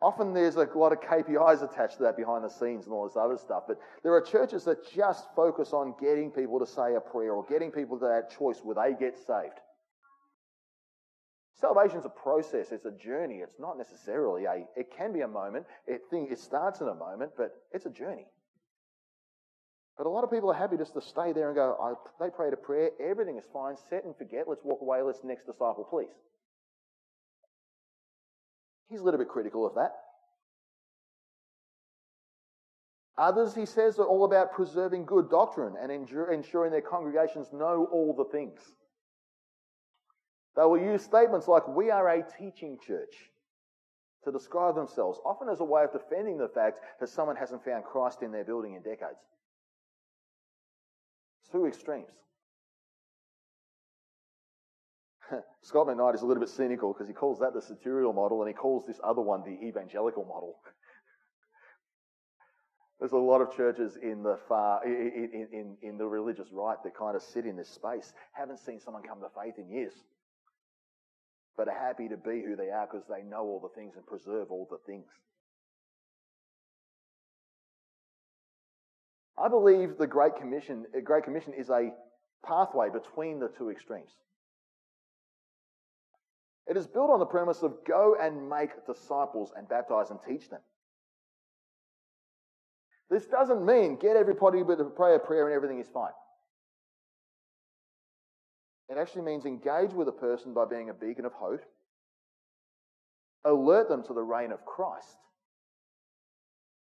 Often 0.02 0.34
there's 0.34 0.58
a 0.58 0.68
lot 0.76 0.92
of 0.92 1.00
KPIs 1.02 1.64
attached 1.64 1.98
to 1.98 2.04
that 2.04 2.18
behind 2.18 2.44
the 2.44 2.50
scenes 2.50 2.86
and 2.86 2.94
all 2.94 3.08
this 3.08 3.18
other 3.18 3.38
stuff, 3.38 3.64
but 3.68 3.80
there 4.04 4.14
are 4.14 4.22
churches 4.22 4.64
that 4.66 4.88
just 4.94 5.26
focus 5.36 5.74
on 5.74 5.96
getting 6.00 6.30
people 6.30 6.60
to 6.60 6.68
say 6.68 6.94
a 6.96 7.00
prayer 7.00 7.34
or 7.34 7.44
getting 7.46 7.72
people 7.72 7.98
to 7.98 8.06
that 8.06 8.30
choice 8.38 8.60
where 8.64 8.76
they 8.76 8.94
get 8.94 9.18
saved. 9.18 9.60
Salvation's 11.60 12.06
a 12.06 12.10
process, 12.10 12.72
it's 12.72 12.86
a 12.86 12.92
journey. 12.92 13.38
It's 13.38 13.60
not 13.60 13.80
necessarily 13.80 14.46
a, 14.46 14.68
it 14.76 14.92
can 14.96 15.12
be 15.12 15.22
a 15.22 15.28
moment. 15.28 15.66
It, 15.88 16.02
it 16.12 16.40
starts 16.40 16.82
in 16.82 16.88
a 16.88 16.94
moment, 16.94 17.32
but 17.36 17.52
it's 17.72 17.88
a 17.88 17.90
journey. 17.90 18.28
But 19.98 20.06
a 20.06 20.10
lot 20.10 20.24
of 20.24 20.30
people 20.30 20.52
are 20.52 20.56
happy 20.56 20.78
just 20.78 20.94
to 20.94 21.02
stay 21.02 21.34
there 21.34 21.48
and 21.48 21.56
go, 21.56 21.98
they 22.20 22.30
prayed 22.30 22.54
a 22.54 22.58
prayer, 22.58 22.92
everything 23.00 23.38
is 23.38 23.46
fine, 23.52 23.76
set 23.90 24.06
and 24.06 24.16
forget, 24.16 24.48
let's 24.48 24.64
walk 24.64 24.82
away, 24.82 25.02
let's 25.02 25.24
next 25.24 25.46
disciple, 25.46 25.88
please. 25.90 26.14
He's 28.90 29.00
a 29.00 29.04
little 29.04 29.18
bit 29.18 29.28
critical 29.28 29.66
of 29.66 29.76
that. 29.76 29.94
Others, 33.18 33.56
he 33.56 33.66
says, 33.66 33.98
are 33.98 34.06
all 34.06 34.26
about 34.26 34.54
preserving 34.54 35.06
good 35.06 35.32
doctrine 35.32 35.74
and 35.82 35.92
ensuring 35.92 36.72
their 36.72 36.82
congregations 36.82 37.48
know 37.52 37.88
all 37.92 38.14
the 38.14 38.26
things. 38.26 38.60
They 40.56 40.62
will 40.62 40.78
use 40.78 41.02
statements 41.02 41.48
like, 41.48 41.68
We 41.68 41.90
are 41.90 42.08
a 42.08 42.24
teaching 42.38 42.78
church 42.86 43.16
to 44.24 44.32
describe 44.32 44.76
themselves, 44.76 45.20
often 45.26 45.50
as 45.50 45.60
a 45.60 45.64
way 45.64 45.84
of 45.84 45.92
defending 45.92 46.38
the 46.38 46.50
fact 46.50 46.80
that 47.00 47.10
someone 47.10 47.36
hasn't 47.36 47.66
found 47.66 47.86
Christ 47.86 48.22
in 48.22 48.32
their 48.32 48.44
building 48.44 48.76
in 48.76 48.84
decades. 48.84 49.20
Two 51.52 51.66
extremes. 51.66 52.08
Scot 55.62 55.88
McKnight 55.88 56.16
is 56.16 56.22
a 56.22 56.26
little 56.26 56.42
bit 56.42 56.50
cynical 56.50 56.94
because 56.94 57.08
he 57.08 57.14
calls 57.14 57.40
that 57.40 57.54
the 57.54 57.62
satirical 57.62 58.14
model 58.14 58.42
and 58.42 58.50
he 58.50 58.54
calls 58.54 58.86
this 58.86 59.00
other 59.04 59.22
one 59.22 59.44
the 59.44 59.68
evangelical 59.68 60.26
model. 60.26 60.56
There's 63.00 63.12
a 63.12 63.18
lot 63.18 63.42
of 63.42 63.56
churches 63.56 63.98
in 64.02 64.24
the 64.24 64.40
far, 64.48 64.84
in, 64.84 65.48
in, 65.54 65.78
in 65.84 65.98
the 65.98 66.08
religious 66.08 66.48
right 66.52 66.78
that 66.84 66.98
kind 66.98 67.16
of 67.16 67.22
sit 67.22 67.46
in 67.46 67.56
this 67.56 67.70
space. 67.70 68.12
Haven't 68.34 68.60
seen 68.60 68.80
someone 68.80 69.04
come 69.04 69.20
to 69.20 69.28
faith 69.40 69.54
in 69.60 69.70
years. 69.70 69.94
But 71.56 71.68
are 71.68 71.78
happy 71.78 72.08
to 72.10 72.18
be 72.18 72.42
who 72.42 72.56
they 72.56 72.70
are 72.70 72.88
because 72.92 73.06
they 73.08 73.22
know 73.24 73.44
all 73.44 73.60
the 73.60 73.80
things 73.80 73.96
and 73.96 74.06
preserve 74.06 74.52
all 74.52 74.68
the 74.70 74.80
things. 74.92 75.06
I 79.38 79.50
believe 79.50 79.98
the 79.98 80.08
Great 80.08 80.36
Commission, 80.36 80.86
Great 81.04 81.24
Commission 81.24 81.54
is 81.54 81.70
a 81.70 81.92
pathway 82.46 82.90
between 82.90 83.40
the 83.40 83.50
two 83.50 83.70
extremes. 83.70 84.12
It 86.68 86.76
is 86.76 86.88
built 86.88 87.12
on 87.12 87.20
the 87.20 87.26
premise 87.26 87.62
of 87.62 87.86
go 87.86 88.16
and 88.20 88.50
make 88.50 88.86
disciples 88.86 89.54
and 89.56 89.70
baptize 89.70 90.10
and 90.10 90.20
teach 90.28 90.50
them. 90.50 90.60
This 93.10 93.26
doesn't 93.26 93.66
mean 93.66 93.98
get 93.98 94.18
everybody 94.18 94.60
to 94.60 94.92
pray 94.96 95.16
a 95.16 95.20
prayer 95.20 95.48
and 95.48 95.56
everything 95.56 95.80
is 95.80 95.88
fine. 95.88 96.12
It 98.90 98.98
actually 98.98 99.24
means 99.24 99.46
engage 99.46 99.94
with 99.94 100.08
a 100.08 100.14
person 100.14 100.54
by 100.54 100.66
being 100.66 100.90
a 100.90 100.94
beacon 100.94 101.26
of 101.26 101.34
hope, 101.34 101.62
alert 103.46 103.88
them 103.88 104.04
to 104.04 104.14
the 104.14 104.24
reign 104.24 104.52
of 104.52 104.66
Christ, 104.66 105.18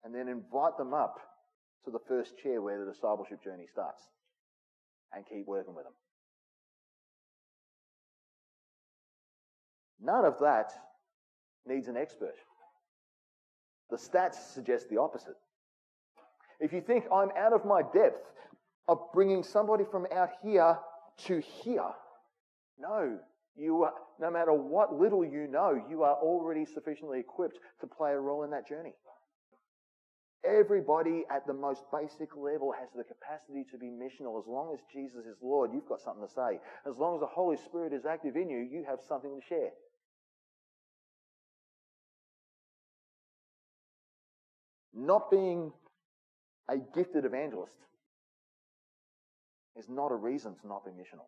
and 0.03 0.13
then 0.13 0.27
invite 0.27 0.77
them 0.77 0.93
up 0.93 1.19
to 1.85 1.91
the 1.91 1.99
first 2.07 2.37
chair 2.37 2.61
where 2.61 2.83
the 2.83 2.91
discipleship 2.91 3.43
journey 3.43 3.65
starts 3.71 4.03
and 5.13 5.25
keep 5.25 5.45
working 5.47 5.75
with 5.75 5.85
them. 5.85 5.93
None 10.01 10.25
of 10.25 10.39
that 10.39 10.71
needs 11.65 11.87
an 11.87 11.97
expert. 11.97 12.35
The 13.89 13.97
stats 13.97 14.35
suggest 14.53 14.89
the 14.89 14.97
opposite. 14.97 15.35
If 16.59 16.73
you 16.73 16.81
think 16.81 17.05
I'm 17.13 17.29
out 17.37 17.53
of 17.53 17.65
my 17.65 17.81
depth 17.81 18.31
of 18.87 18.99
bringing 19.13 19.43
somebody 19.43 19.83
from 19.89 20.05
out 20.13 20.29
here 20.43 20.77
to 21.25 21.39
here, 21.39 21.89
no, 22.79 23.17
you 23.55 23.83
are, 23.83 23.93
no 24.19 24.31
matter 24.31 24.53
what 24.53 24.93
little 24.93 25.25
you 25.25 25.47
know, 25.47 25.81
you 25.89 26.03
are 26.03 26.15
already 26.15 26.65
sufficiently 26.65 27.19
equipped 27.19 27.59
to 27.81 27.87
play 27.87 28.11
a 28.11 28.19
role 28.19 28.43
in 28.43 28.51
that 28.51 28.67
journey. 28.67 28.93
Everybody 30.45 31.25
at 31.29 31.45
the 31.45 31.53
most 31.53 31.83
basic 31.91 32.35
level 32.35 32.71
has 32.71 32.89
the 32.95 33.03
capacity 33.03 33.65
to 33.71 33.77
be 33.77 33.87
missional. 33.87 34.39
As 34.39 34.47
long 34.47 34.73
as 34.73 34.79
Jesus 34.91 35.25
is 35.25 35.37
Lord, 35.41 35.71
you've 35.73 35.87
got 35.87 35.99
something 35.99 36.25
to 36.25 36.31
say. 36.31 36.59
As 36.89 36.97
long 36.97 37.15
as 37.15 37.19
the 37.19 37.27
Holy 37.27 37.57
Spirit 37.57 37.91
is 37.91 38.05
active 38.05 38.37
in 38.37 38.49
you, 38.49 38.59
you 38.59 38.85
have 38.87 38.99
something 39.05 39.37
to 39.37 39.45
share. 39.45 39.71
Not 44.93 45.29
being 45.29 45.73
a 46.69 46.77
gifted 46.77 47.25
evangelist 47.25 47.77
is 49.77 49.89
not 49.89 50.11
a 50.11 50.15
reason 50.15 50.55
to 50.61 50.67
not 50.67 50.85
be 50.85 50.91
missional. 50.91 51.27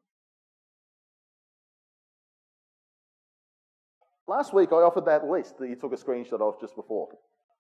Last 4.28 4.54
week, 4.54 4.70
I 4.72 4.76
offered 4.76 5.06
that 5.06 5.26
list 5.26 5.58
that 5.58 5.68
you 5.68 5.76
took 5.76 5.92
a 5.92 5.98
screenshot 5.98 6.40
of 6.40 6.60
just 6.62 6.76
before 6.76 7.10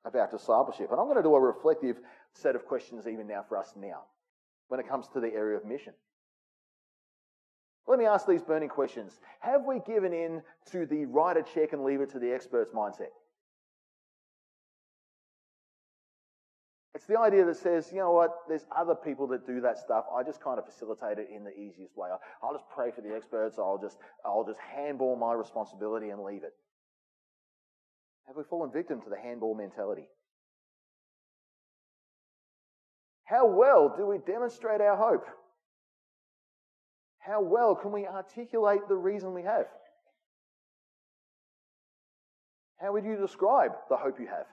about 0.06 0.32
discipleship. 0.32 0.90
And 0.92 1.00
I'm 1.00 1.06
going 1.06 1.18
to 1.18 1.24
do 1.24 1.36
a 1.36 1.40
reflective 1.40 1.98
set 2.34 2.56
of 2.56 2.66
questions 2.66 3.08
even 3.08 3.28
now 3.28 3.44
for 3.48 3.58
us 3.58 3.74
now 3.76 4.04
when 4.68 4.80
it 4.80 4.88
comes 4.88 5.08
to 5.10 5.20
the 5.20 5.34
area 5.34 5.58
of 5.58 5.66
mission. 5.66 5.94
Let 7.88 8.00
me 8.00 8.06
ask 8.06 8.28
these 8.28 8.42
burning 8.42 8.70
questions. 8.70 9.20
Have 9.40 9.66
we 9.66 9.80
given 9.80 10.14
in 10.14 10.42
to 10.72 10.86
the 10.86 11.06
write 11.06 11.38
a 11.38 11.44
check 11.44 11.74
and 11.74 11.84
leave 11.84 12.02
it 12.02 12.12
to 12.12 12.20
the 12.20 12.32
experts 12.32 12.72
mindset? 12.72 13.10
It's 16.94 17.06
the 17.06 17.20
idea 17.20 17.46
that 17.46 17.58
says, 17.58 17.90
you 17.92 18.00
know 18.00 18.12
what, 18.12 18.32
there's 18.48 18.66
other 18.78 18.96
people 18.96 19.26
that 19.28 19.48
do 19.48 19.62
that 19.62 19.78
stuff. 19.80 20.06
I 20.16 20.24
just 20.24 20.42
kind 20.42 20.60
of 20.60 20.66
facilitate 20.66 21.18
it 21.18 21.30
in 21.34 21.44
the 21.44 21.52
easiest 21.58 21.98
way. 21.98 22.10
I'll 22.44 22.54
just 22.54 22.66
pray 22.74 22.92
for 22.92 23.02
the 23.02 23.16
experts. 23.16 23.58
I'll 23.58 23.80
just, 23.82 23.98
I'll 24.24 24.46
just 24.46 24.60
handball 24.60 25.16
my 25.16 25.34
responsibility 25.34 26.10
and 26.10 26.22
leave 26.22 26.44
it. 26.44 26.54
Have 28.32 28.38
we 28.38 28.44
fallen 28.50 28.72
victim 28.72 29.02
to 29.02 29.10
the 29.10 29.17
handball 29.17 29.54
mentality? 29.54 30.08
How 33.26 33.46
well 33.46 33.94
do 33.94 34.08
we 34.08 34.20
demonstrate 34.20 34.80
our 34.80 34.96
hope? 34.96 35.26
How 37.20 37.41
well 37.41 37.76
can 37.76 37.91
we 37.91 38.08
articulate 38.08 38.88
the 38.88 38.96
reason 38.96 39.34
we 39.34 39.44
have? 39.44 39.65
How 42.80 42.94
would 42.94 43.04
you 43.04 43.17
describe 43.17 43.72
the 43.89 43.98
hope 43.98 44.17
you 44.17 44.28
have? 44.28 44.46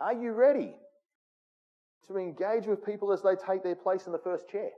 Are 0.00 0.14
you 0.14 0.30
ready 0.30 0.76
to 2.06 2.18
engage 2.18 2.68
with 2.68 2.86
people 2.86 3.12
as 3.12 3.20
they 3.20 3.34
take 3.34 3.64
their 3.64 3.74
place 3.74 4.06
in 4.06 4.12
the 4.12 4.18
first 4.18 4.48
chair? 4.48 4.70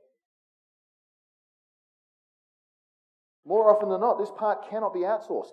More 3.46 3.70
often 3.70 3.88
than 3.88 4.00
not, 4.00 4.18
this 4.18 4.30
part 4.36 4.68
cannot 4.68 4.92
be 4.92 5.00
outsourced. 5.00 5.52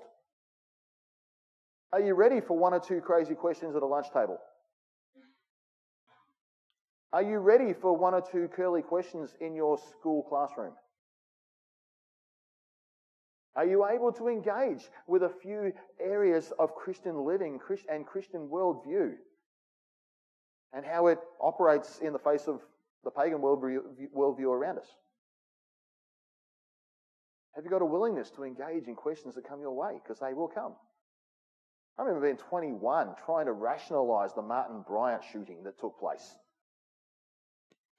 Are 1.91 2.01
you 2.01 2.15
ready 2.15 2.41
for 2.41 2.57
one 2.57 2.73
or 2.73 2.79
two 2.79 3.01
crazy 3.01 3.35
questions 3.35 3.75
at 3.75 3.83
a 3.83 3.85
lunch 3.85 4.07
table? 4.11 4.39
Are 7.13 7.21
you 7.21 7.37
ready 7.37 7.73
for 7.73 7.95
one 7.95 8.15
or 8.15 8.21
two 8.21 8.47
curly 8.47 8.81
questions 8.81 9.35
in 9.39 9.55
your 9.55 9.77
school 9.77 10.23
classroom? 10.23 10.73
Are 13.55 13.65
you 13.65 13.85
able 13.85 14.11
to 14.13 14.27
engage 14.27 14.89
with 15.05 15.21
a 15.21 15.29
few 15.29 15.73
areas 15.99 16.51
of 16.57 16.73
Christian 16.73 17.23
living 17.23 17.59
and 17.87 18.07
Christian 18.07 18.49
worldview 18.51 19.11
and 20.73 20.83
how 20.83 21.05
it 21.05 21.19
operates 21.39 21.99
in 21.99 22.13
the 22.13 22.17
face 22.17 22.47
of 22.47 22.61
the 23.03 23.11
pagan 23.11 23.37
worldview 23.37 24.47
around 24.47 24.79
us? 24.79 24.87
Have 27.55 27.63
you 27.63 27.69
got 27.69 27.81
a 27.81 27.85
willingness 27.85 28.31
to 28.31 28.43
engage 28.43 28.87
in 28.87 28.95
questions 28.95 29.35
that 29.35 29.47
come 29.47 29.61
your 29.61 29.73
way? 29.73 29.99
Because 30.01 30.19
they 30.19 30.33
will 30.33 30.47
come. 30.47 30.73
I 31.97 32.01
remember 32.01 32.25
being 32.25 32.37
21 32.37 33.15
trying 33.23 33.45
to 33.45 33.51
rationalize 33.51 34.33
the 34.33 34.41
Martin 34.41 34.83
Bryant 34.87 35.21
shooting 35.31 35.63
that 35.63 35.79
took 35.79 35.99
place. 35.99 36.35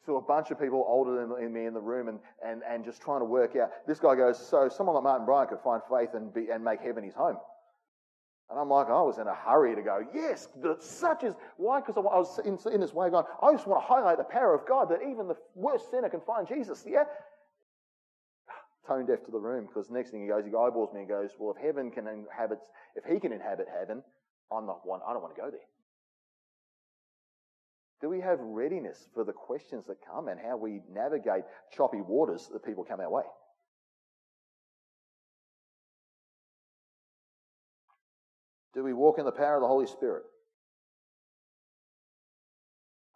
To 0.07 0.17
a 0.17 0.21
bunch 0.21 0.51
of 0.51 0.61
people 0.61 0.85
older 0.87 1.27
than 1.27 1.53
me 1.53 1.67
in 1.67 1.73
the 1.73 1.81
room 1.81 2.09
and, 2.09 2.19
and, 2.45 2.63
and 2.69 2.85
just 2.85 3.01
trying 3.01 3.21
to 3.21 3.25
work 3.25 3.57
out. 3.57 3.71
This 3.87 4.01
guy 4.01 4.17
goes, 4.17 4.39
So 4.39 4.69
someone 4.69 4.97
like 4.97 5.05
Martin 5.05 5.25
Bryant 5.25 5.51
could 5.51 5.61
find 5.61 5.81
faith 5.89 6.11
and, 6.15 6.35
be, 6.35 6.51
and 6.51 6.63
make 6.63 6.81
heaven 6.81 7.05
his 7.05 7.15
home. 7.15 7.39
And 8.51 8.59
I'm 8.59 8.69
like, 8.69 8.89
I 8.89 9.01
was 9.01 9.19
in 9.19 9.27
a 9.27 9.35
hurry 9.35 9.75
to 9.75 9.83
go, 9.83 10.01
yes, 10.15 10.49
such 10.79 11.25
is, 11.25 11.35
why? 11.57 11.81
Because 11.81 11.97
I 11.97 12.01
was 12.01 12.39
in, 12.41 12.59
in 12.73 12.81
this 12.81 12.93
way 12.93 13.09
going, 13.09 13.25
I 13.43 13.53
just 13.53 13.67
want 13.67 13.83
to 13.83 13.87
highlight 13.87 14.19
the 14.19 14.25
power 14.25 14.55
of 14.55 14.67
God 14.69 14.91
that 14.91 15.01
even 15.01 15.29
the 15.29 15.37
worst 15.55 15.91
sinner 15.91 16.11
can 16.11 16.21
find 16.21 16.47
Jesus. 16.47 16.85
Yeah? 16.87 17.05
Tone 18.87 19.07
deaf 19.07 19.25
to 19.25 19.31
the 19.31 19.39
room 19.39 19.67
because 19.67 19.89
the 19.89 19.95
next 19.95 20.11
thing 20.11 20.23
he 20.23 20.29
goes, 20.29 20.45
he 20.45 20.51
eyeballs 20.51 20.93
me 20.93 21.01
and 21.01 21.09
goes, 21.09 21.31
Well, 21.39 21.55
if 21.57 21.63
heaven 21.63 21.91
can 21.91 22.07
inhabit, 22.07 22.59
if 22.97 23.05
he 23.05 23.19
can 23.21 23.33
inhabit 23.33 23.67
heaven, 23.73 24.03
I'm 24.53 24.67
not 24.67 24.87
one, 24.87 25.01
I 25.07 25.13
don't 25.13 25.23
want 25.23 25.35
to 25.35 25.41
go 25.41 25.51
there. 25.51 25.61
Do 28.01 28.09
we 28.11 28.21
have 28.21 28.39
readiness 28.41 29.09
for 29.15 29.25
the 29.25 29.33
questions 29.33 29.87
that 29.87 29.97
come 30.05 30.29
and 30.29 30.39
how 30.39 30.57
we 30.57 30.83
navigate 30.93 31.45
choppy 31.75 32.01
waters 32.01 32.49
that 32.53 32.65
people 32.65 32.85
come 32.85 33.01
our 33.01 33.11
way? 33.11 33.23
Do 38.75 38.83
we 38.83 38.93
walk 38.93 39.19
in 39.19 39.25
the 39.25 39.33
power 39.33 39.55
of 39.55 39.63
the 39.63 39.69
Holy 39.69 39.87
Spirit? 39.87 40.25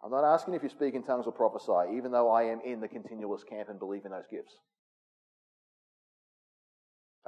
I'm 0.03 0.11
not 0.11 0.23
asking 0.23 0.53
if 0.53 0.63
you 0.63 0.69
speak 0.69 0.93
in 0.93 1.03
tongues 1.03 1.25
or 1.27 1.33
prophesy, 1.33 1.97
even 1.97 2.11
though 2.11 2.31
I 2.31 2.43
am 2.43 2.61
in 2.61 2.79
the 2.79 2.87
continuous 2.87 3.43
camp 3.43 3.67
and 3.69 3.77
believe 3.77 4.05
in 4.05 4.11
those 4.11 4.27
gifts. 4.31 4.53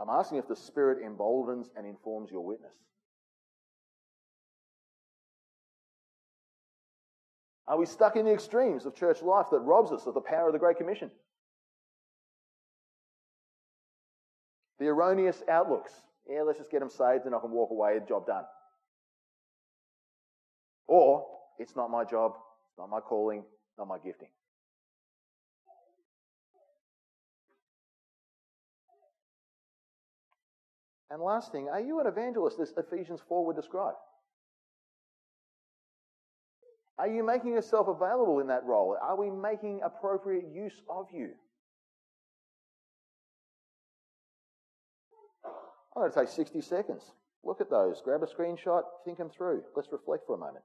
I'm 0.01 0.09
asking 0.09 0.39
if 0.39 0.47
the 0.47 0.55
Spirit 0.55 1.05
emboldens 1.05 1.69
and 1.75 1.85
informs 1.85 2.31
your 2.31 2.41
witness. 2.41 2.73
Are 7.67 7.77
we 7.77 7.85
stuck 7.85 8.15
in 8.15 8.25
the 8.25 8.33
extremes 8.33 8.85
of 8.85 8.95
church 8.95 9.21
life 9.21 9.45
that 9.51 9.59
robs 9.59 9.91
us 9.91 10.07
of 10.07 10.15
the 10.15 10.21
power 10.21 10.47
of 10.47 10.53
the 10.53 10.59
Great 10.59 10.77
Commission? 10.77 11.11
The 14.79 14.87
erroneous 14.87 15.43
outlooks. 15.47 15.93
Yeah, 16.27 16.41
let's 16.41 16.57
just 16.57 16.71
get 16.71 16.79
them 16.79 16.89
saved 16.89 17.25
and 17.25 17.35
I 17.35 17.39
can 17.39 17.51
walk 17.51 17.69
away, 17.69 17.99
job 18.07 18.25
done. 18.25 18.43
Or, 20.87 21.27
it's 21.59 21.75
not 21.75 21.91
my 21.91 22.03
job, 22.03 22.33
not 22.77 22.89
my 22.89 22.99
calling, 22.99 23.43
not 23.77 23.87
my 23.87 23.99
gifting. 23.99 24.29
And 31.11 31.21
last 31.21 31.51
thing, 31.51 31.67
are 31.67 31.81
you 31.81 31.99
an 31.99 32.07
evangelist 32.07 32.57
as 32.61 32.73
Ephesians 32.77 33.19
4 33.27 33.45
would 33.45 33.57
describe? 33.57 33.95
Are 36.97 37.07
you 37.07 37.25
making 37.25 37.51
yourself 37.51 37.89
available 37.89 38.39
in 38.39 38.47
that 38.47 38.63
role? 38.63 38.95
Are 39.01 39.19
we 39.19 39.29
making 39.29 39.81
appropriate 39.83 40.45
use 40.53 40.81
of 40.89 41.07
you? 41.11 41.31
I'm 45.95 46.03
going 46.03 46.11
to 46.11 46.19
take 46.19 46.29
60 46.29 46.61
seconds. 46.61 47.03
Look 47.43 47.59
at 47.59 47.69
those. 47.69 48.01
Grab 48.01 48.23
a 48.23 48.27
screenshot, 48.27 48.83
think 49.03 49.17
them 49.17 49.29
through. 49.29 49.63
Let's 49.75 49.91
reflect 49.91 50.25
for 50.25 50.35
a 50.35 50.39
moment. 50.39 50.63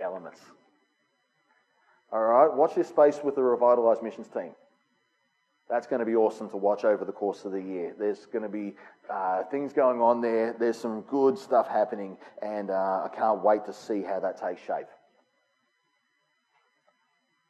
Elements. 0.00 0.40
All 2.12 2.22
right, 2.22 2.52
watch 2.52 2.74
this 2.74 2.88
space 2.88 3.20
with 3.22 3.36
the 3.36 3.42
revitalized 3.42 4.02
missions 4.02 4.28
team. 4.28 4.50
That's 5.68 5.86
going 5.86 6.00
to 6.00 6.06
be 6.06 6.16
awesome 6.16 6.50
to 6.50 6.56
watch 6.56 6.84
over 6.84 7.04
the 7.04 7.12
course 7.12 7.44
of 7.44 7.52
the 7.52 7.62
year. 7.62 7.94
There's 7.96 8.26
going 8.26 8.42
to 8.42 8.48
be 8.48 8.74
uh, 9.08 9.44
things 9.44 9.72
going 9.72 10.00
on 10.00 10.20
there. 10.20 10.52
There's 10.58 10.76
some 10.76 11.02
good 11.02 11.38
stuff 11.38 11.68
happening, 11.68 12.16
and 12.42 12.70
uh, 12.70 13.04
I 13.04 13.10
can't 13.14 13.44
wait 13.44 13.64
to 13.66 13.72
see 13.72 14.02
how 14.02 14.18
that 14.18 14.40
takes 14.40 14.60
shape. 14.62 14.88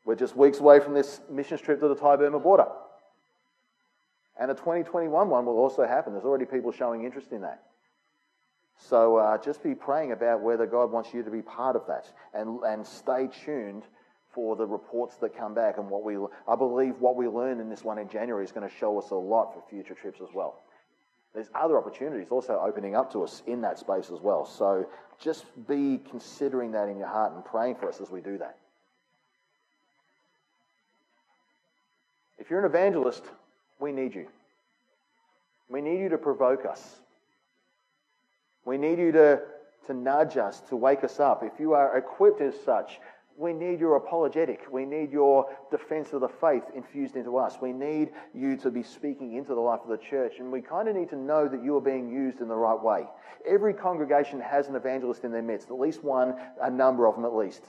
We're 0.04 0.16
just 0.16 0.36
weeks 0.36 0.58
away 0.60 0.80
from 0.80 0.92
this 0.92 1.20
missions 1.30 1.62
trip 1.62 1.80
to 1.80 1.88
the 1.88 1.94
Thai 1.94 2.16
Burma 2.16 2.38
border. 2.38 2.66
And 4.38 4.50
the 4.50 4.54
2021 4.54 5.28
one 5.28 5.46
will 5.46 5.58
also 5.58 5.86
happen. 5.86 6.12
There's 6.12 6.24
already 6.24 6.46
people 6.46 6.72
showing 6.72 7.04
interest 7.04 7.32
in 7.32 7.42
that. 7.42 7.62
So 8.88 9.16
uh, 9.16 9.38
just 9.38 9.62
be 9.62 9.74
praying 9.74 10.12
about 10.12 10.40
whether 10.40 10.66
God 10.66 10.90
wants 10.90 11.12
you 11.12 11.22
to 11.22 11.30
be 11.30 11.42
part 11.42 11.76
of 11.76 11.86
that 11.86 12.06
and, 12.32 12.60
and 12.64 12.86
stay 12.86 13.28
tuned 13.44 13.82
for 14.32 14.56
the 14.56 14.66
reports 14.66 15.16
that 15.16 15.36
come 15.36 15.54
back. 15.54 15.76
And 15.76 15.90
what 15.90 16.02
we, 16.02 16.16
I 16.48 16.56
believe 16.56 16.94
what 16.98 17.16
we 17.16 17.28
learn 17.28 17.60
in 17.60 17.68
this 17.68 17.84
one 17.84 17.98
in 17.98 18.08
January 18.08 18.44
is 18.44 18.52
going 18.52 18.68
to 18.68 18.74
show 18.74 18.98
us 18.98 19.10
a 19.10 19.14
lot 19.14 19.52
for 19.52 19.62
future 19.68 19.94
trips 19.94 20.20
as 20.22 20.28
well. 20.34 20.62
There's 21.34 21.50
other 21.54 21.76
opportunities 21.76 22.28
also 22.30 22.60
opening 22.60 22.96
up 22.96 23.12
to 23.12 23.22
us 23.22 23.42
in 23.46 23.60
that 23.60 23.78
space 23.78 24.10
as 24.10 24.20
well. 24.20 24.46
So 24.46 24.86
just 25.20 25.44
be 25.68 26.00
considering 26.10 26.72
that 26.72 26.88
in 26.88 26.96
your 26.96 27.06
heart 27.06 27.34
and 27.34 27.44
praying 27.44 27.76
for 27.76 27.88
us 27.88 28.00
as 28.00 28.10
we 28.10 28.20
do 28.20 28.38
that. 28.38 28.56
If 32.38 32.50
you're 32.50 32.60
an 32.60 32.66
evangelist, 32.66 33.24
we 33.78 33.92
need 33.92 34.14
you. 34.14 34.26
We 35.68 35.82
need 35.82 36.00
you 36.00 36.08
to 36.08 36.18
provoke 36.18 36.64
us. 36.64 36.96
We 38.64 38.78
need 38.78 38.98
you 38.98 39.12
to, 39.12 39.40
to 39.86 39.94
nudge 39.94 40.36
us, 40.36 40.60
to 40.68 40.76
wake 40.76 41.04
us 41.04 41.20
up. 41.20 41.42
If 41.42 41.58
you 41.58 41.72
are 41.72 41.96
equipped 41.96 42.40
as 42.40 42.54
such, 42.64 42.98
we 43.36 43.54
need 43.54 43.80
your 43.80 43.96
apologetic. 43.96 44.66
We 44.70 44.84
need 44.84 45.10
your 45.10 45.46
defense 45.70 46.12
of 46.12 46.20
the 46.20 46.28
faith 46.28 46.64
infused 46.74 47.16
into 47.16 47.38
us. 47.38 47.56
We 47.60 47.72
need 47.72 48.10
you 48.34 48.56
to 48.58 48.70
be 48.70 48.82
speaking 48.82 49.34
into 49.36 49.54
the 49.54 49.60
life 49.60 49.80
of 49.82 49.88
the 49.88 49.96
church. 49.96 50.34
And 50.38 50.52
we 50.52 50.60
kind 50.60 50.88
of 50.88 50.94
need 50.94 51.08
to 51.10 51.16
know 51.16 51.48
that 51.48 51.64
you 51.64 51.74
are 51.76 51.80
being 51.80 52.10
used 52.10 52.40
in 52.42 52.48
the 52.48 52.54
right 52.54 52.80
way. 52.80 53.06
Every 53.48 53.72
congregation 53.72 54.40
has 54.40 54.68
an 54.68 54.76
evangelist 54.76 55.24
in 55.24 55.32
their 55.32 55.42
midst, 55.42 55.70
at 55.70 55.78
least 55.78 56.04
one, 56.04 56.34
a 56.60 56.70
number 56.70 57.06
of 57.06 57.14
them 57.14 57.24
at 57.24 57.34
least. 57.34 57.62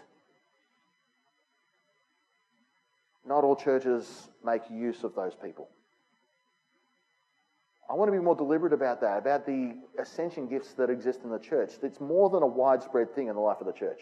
Not 3.26 3.46
all 3.46 3.56
churches 3.56 4.28
make 4.44 4.64
use 4.70 5.06
of 5.06 5.16
those 5.16 5.36
people. 5.36 5.70
I 7.92 7.94
want 7.94 8.08
to 8.08 8.18
be 8.18 8.24
more 8.24 8.38
deliberate 8.38 8.72
about 8.72 9.02
that, 9.02 9.18
about 9.18 9.46
the 9.46 9.76
ascension 10.00 10.48
gifts 10.48 10.72
that 10.76 10.90
exist 10.90 11.20
in 11.26 11.30
the 11.30 11.40
church. 11.40 11.72
It's 11.84 12.00
more 12.00 12.30
than 12.30 12.42
a 12.42 12.48
widespread 12.48 13.14
thing 13.14 13.28
in 13.28 13.36
the 13.36 13.42
life 13.42 13.58
of 13.60 13.68
the 13.68 13.74
church. 13.74 14.00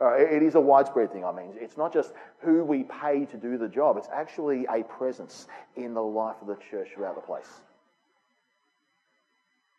Uh, 0.00 0.14
it 0.14 0.40
is 0.40 0.54
a 0.54 0.60
widespread 0.60 1.12
thing, 1.12 1.24
I 1.24 1.32
mean. 1.32 1.50
It's 1.56 1.76
not 1.76 1.92
just 1.92 2.12
who 2.38 2.62
we 2.62 2.84
pay 2.84 3.24
to 3.24 3.36
do 3.36 3.58
the 3.58 3.66
job, 3.66 3.96
it's 3.96 4.08
actually 4.12 4.66
a 4.66 4.84
presence 4.84 5.48
in 5.74 5.94
the 5.94 6.02
life 6.02 6.36
of 6.42 6.46
the 6.46 6.56
church 6.70 6.90
throughout 6.94 7.16
the 7.16 7.22
place. 7.22 7.48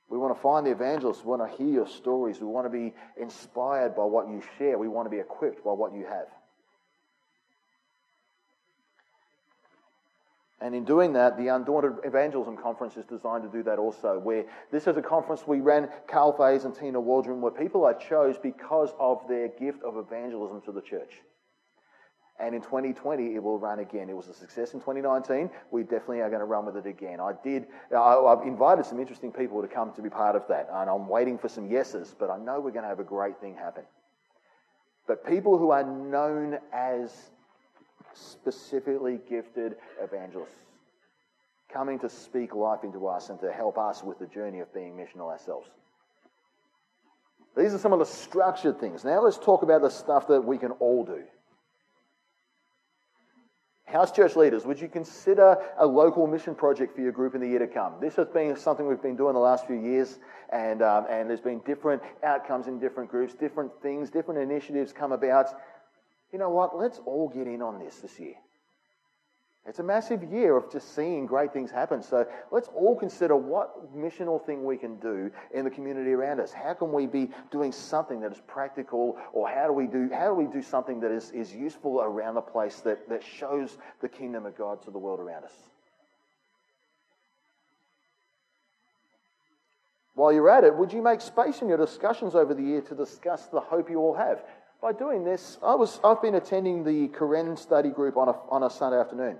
We 0.10 0.18
want 0.18 0.36
to 0.36 0.42
find 0.42 0.66
the 0.66 0.72
evangelists. 0.72 1.24
We 1.24 1.30
want 1.30 1.50
to 1.50 1.58
hear 1.58 1.74
your 1.74 1.88
stories. 1.88 2.42
We 2.42 2.48
want 2.48 2.66
to 2.66 2.70
be 2.70 2.94
inspired 3.16 3.96
by 3.96 4.04
what 4.04 4.28
you 4.28 4.44
share. 4.58 4.78
We 4.78 4.90
want 4.90 5.06
to 5.06 5.10
be 5.10 5.20
equipped 5.20 5.64
by 5.64 5.72
what 5.72 5.94
you 5.94 6.06
have. 6.06 6.28
And 10.66 10.74
in 10.74 10.84
doing 10.84 11.14
that, 11.14 11.38
the 11.38 11.50
Undaunted 11.50 11.98
Evangelism 12.04 12.58
Conference 12.58 12.98
is 12.98 13.06
designed 13.06 13.44
to 13.44 13.50
do 13.56 13.62
that 13.62 13.78
also. 13.78 14.18
Where 14.18 14.46
this 14.72 14.88
is 14.88 14.98
a 14.98 15.02
conference 15.02 15.44
we 15.46 15.60
ran, 15.60 15.90
Carl 16.08 16.34
Fays 16.36 16.66
and 16.66 16.74
Tina 16.74 17.00
Waldron 17.00 17.40
were 17.40 17.52
people 17.52 17.86
I 17.86 17.94
chose 17.94 18.36
because 18.42 18.90
of 19.00 19.22
their 19.30 19.50
gift 19.50 19.84
of 19.84 19.96
evangelism 19.96 20.62
to 20.62 20.72
the 20.72 20.82
church. 20.82 21.22
And 22.40 22.56
in 22.56 22.64
2020, 22.64 23.36
it 23.36 23.44
will 23.44 23.60
run 23.60 23.78
again. 23.78 24.10
It 24.10 24.16
was 24.16 24.28
a 24.28 24.34
success 24.34 24.74
in 24.74 24.80
2019. 24.80 25.52
We 25.70 25.84
definitely 25.84 26.22
are 26.22 26.30
going 26.30 26.40
to 26.40 26.46
run 26.46 26.66
with 26.66 26.78
it 26.78 26.88
again. 26.88 27.20
I 27.20 27.34
did. 27.44 27.68
I've 27.96 28.42
invited 28.48 28.88
some 28.88 29.00
interesting 29.00 29.32
people 29.32 29.62
to 29.62 29.68
come 29.68 29.94
to 29.94 30.02
be 30.02 30.10
part 30.10 30.36
of 30.36 30.48
that, 30.48 30.68
and 30.74 30.90
I'm 30.90 31.08
waiting 31.08 31.38
for 31.38 31.48
some 31.48 31.70
yeses. 31.70 32.16
But 32.18 32.32
I 32.32 32.40
know 32.40 32.60
we're 32.60 32.72
going 32.72 32.86
to 32.86 32.90
have 32.90 33.00
a 33.00 33.04
great 33.04 33.40
thing 33.40 33.54
happen. 33.54 33.84
But 35.06 35.28
people 35.28 35.60
who 35.60 35.70
are 35.70 35.84
known 35.84 36.58
as 36.74 37.30
specifically 38.16 39.20
gifted 39.30 39.76
evangelists 40.02 40.56
coming 41.72 42.00
to 42.00 42.10
speak 42.10 42.56
life 42.56 42.84
into 42.84 43.08
us 43.08 43.30
and 43.30 43.40
to 43.42 43.52
help 43.52 43.78
us 43.78 44.02
with 44.02 44.18
the 44.18 44.28
journey 44.28 44.60
of 44.60 44.74
being 44.74 44.96
missional 44.96 45.30
ourselves. 45.30 45.68
These 47.58 47.74
are 47.74 47.78
some 47.78 47.94
of 47.94 48.00
the 48.00 48.06
structured 48.06 48.80
things. 48.80 49.04
Now 49.04 49.22
let's 49.22 49.38
talk 49.38 49.62
about 49.62 49.82
the 49.82 49.90
stuff 49.90 50.28
that 50.28 50.42
we 50.42 50.58
can 50.58 50.72
all 50.72 51.04
do. 51.04 51.24
House 53.86 54.12
church 54.12 54.36
leaders, 54.36 54.66
would 54.66 54.82
you 54.82 54.88
consider 54.88 55.58
a 55.78 55.86
local 55.86 56.28
mission 56.28 56.56
project 56.56 56.96
for 56.96 57.02
your 57.02 57.12
group 57.12 57.36
in 57.36 57.42
the 57.42 57.48
year 57.48 57.60
to 57.60 57.68
come? 57.68 57.94
This 58.02 58.16
has 58.16 58.28
been 58.28 58.56
something 58.58 58.88
we've 58.88 59.02
been 59.02 59.16
doing 59.16 59.34
the 59.34 59.40
last 59.40 59.68
few 59.68 59.76
years, 59.76 60.20
and, 60.50 60.82
um, 60.82 61.06
and 61.10 61.30
there's 61.30 61.40
been 61.40 61.60
different 61.66 62.02
outcomes 62.24 62.68
in 62.68 62.80
different 62.80 63.12
groups, 63.12 63.36
different 63.36 63.72
things, 63.82 64.10
different 64.10 64.40
initiatives 64.40 64.92
come 64.92 65.12
about 65.12 65.48
you 66.32 66.40
know 66.40 66.50
what? 66.50 66.78
Let's 66.78 67.00
all 67.06 67.30
get 67.30 67.48
in 67.48 67.62
on 67.62 67.80
this 67.80 67.98
this 67.98 68.20
year. 68.20 68.36
It's 69.68 69.80
a 69.80 69.84
massive 69.84 70.24
year 70.24 70.56
of 70.56 70.72
just 70.72 70.94
seeing 70.94 71.26
great 71.26 71.52
things 71.52 71.72
happen. 71.72 72.04
So 72.04 72.28
let's 72.52 72.68
all 72.76 72.96
consider 72.96 73.36
what 73.36 73.96
missional 73.96 74.44
thing 74.46 74.64
we 74.64 74.78
can 74.78 74.98
do 74.98 75.32
in 75.56 75.66
the 75.66 75.72
community 75.72 76.12
around 76.12 76.40
us. 76.40 76.54
How 76.54 76.76
can 76.76 76.92
we 76.92 77.08
be 77.08 77.32
doing 77.50 77.72
something 77.72 78.20
that 78.22 78.32
is 78.32 78.42
practical, 78.46 79.18
or 79.34 79.50
how 79.50 79.66
do 79.66 79.74
we 79.74 79.88
do 79.88 80.08
how 80.14 80.28
do 80.28 80.36
we 80.36 80.46
do 80.46 80.62
something 80.62 81.00
that 81.00 81.12
is, 81.12 81.32
is 81.32 81.54
useful 81.54 82.00
around 82.02 82.36
the 82.36 82.42
place 82.42 82.82
that, 82.82 83.10
that 83.10 83.24
shows 83.24 83.76
the 84.02 84.10
kingdom 84.10 84.46
of 84.46 84.56
God 84.56 84.84
to 84.84 84.92
the 84.92 85.00
world 85.00 85.20
around 85.20 85.46
us? 85.46 85.54
While 90.14 90.32
you're 90.32 90.50
at 90.50 90.64
it, 90.64 90.76
would 90.76 90.94
you 90.94 91.02
make 91.02 91.22
space 91.22 91.62
in 91.62 91.68
your 91.68 91.78
discussions 91.78 92.36
over 92.36 92.54
the 92.54 92.64
year 92.64 92.82
to 92.82 92.96
discuss 92.96 93.48
the 93.48 93.60
hope 93.60 93.90
you 93.90 94.00
all 94.00 94.16
have? 94.16 94.44
By 94.86 94.94
doing 94.94 95.24
this, 95.24 95.58
I 95.64 95.74
was, 95.74 96.00
I've 96.04 96.22
been 96.22 96.36
attending 96.36 96.84
the 96.84 97.08
Karen 97.08 97.58
study 97.58 97.90
group 97.90 98.18
on 98.18 98.28
a, 98.28 98.36
on 98.52 98.62
a 98.62 98.70
Sunday 98.70 99.00
afternoon. 99.00 99.38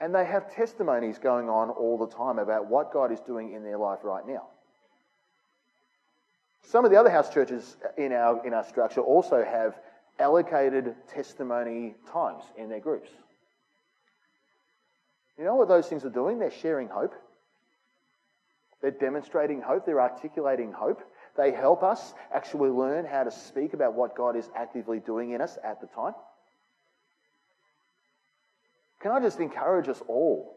And 0.00 0.12
they 0.12 0.24
have 0.24 0.52
testimonies 0.52 1.16
going 1.16 1.48
on 1.48 1.70
all 1.70 1.96
the 1.96 2.08
time 2.08 2.40
about 2.40 2.66
what 2.66 2.92
God 2.92 3.12
is 3.12 3.20
doing 3.20 3.52
in 3.52 3.62
their 3.62 3.78
life 3.78 4.00
right 4.02 4.26
now. 4.26 4.48
Some 6.64 6.84
of 6.84 6.90
the 6.90 6.96
other 6.96 7.08
house 7.08 7.32
churches 7.32 7.76
in 7.96 8.12
our, 8.12 8.44
in 8.44 8.52
our 8.52 8.64
structure 8.64 9.00
also 9.00 9.44
have 9.44 9.78
allocated 10.18 10.96
testimony 11.06 11.94
times 12.12 12.42
in 12.56 12.68
their 12.68 12.80
groups. 12.80 13.10
You 15.38 15.44
know 15.44 15.54
what 15.54 15.68
those 15.68 15.86
things 15.86 16.04
are 16.04 16.10
doing? 16.10 16.40
They're 16.40 16.50
sharing 16.50 16.88
hope. 16.88 17.14
They're 18.82 18.90
demonstrating 18.90 19.60
hope. 19.60 19.86
They're 19.86 20.00
articulating 20.00 20.72
hope. 20.72 21.00
They 21.38 21.52
help 21.52 21.84
us 21.84 22.14
actually 22.34 22.70
learn 22.70 23.06
how 23.06 23.22
to 23.22 23.30
speak 23.30 23.72
about 23.72 23.94
what 23.94 24.16
God 24.16 24.36
is 24.36 24.50
actively 24.56 24.98
doing 24.98 25.30
in 25.30 25.40
us 25.40 25.56
at 25.62 25.80
the 25.80 25.86
time. 25.86 26.14
Can 29.00 29.12
I 29.12 29.20
just 29.20 29.38
encourage 29.38 29.88
us 29.88 30.02
all? 30.08 30.56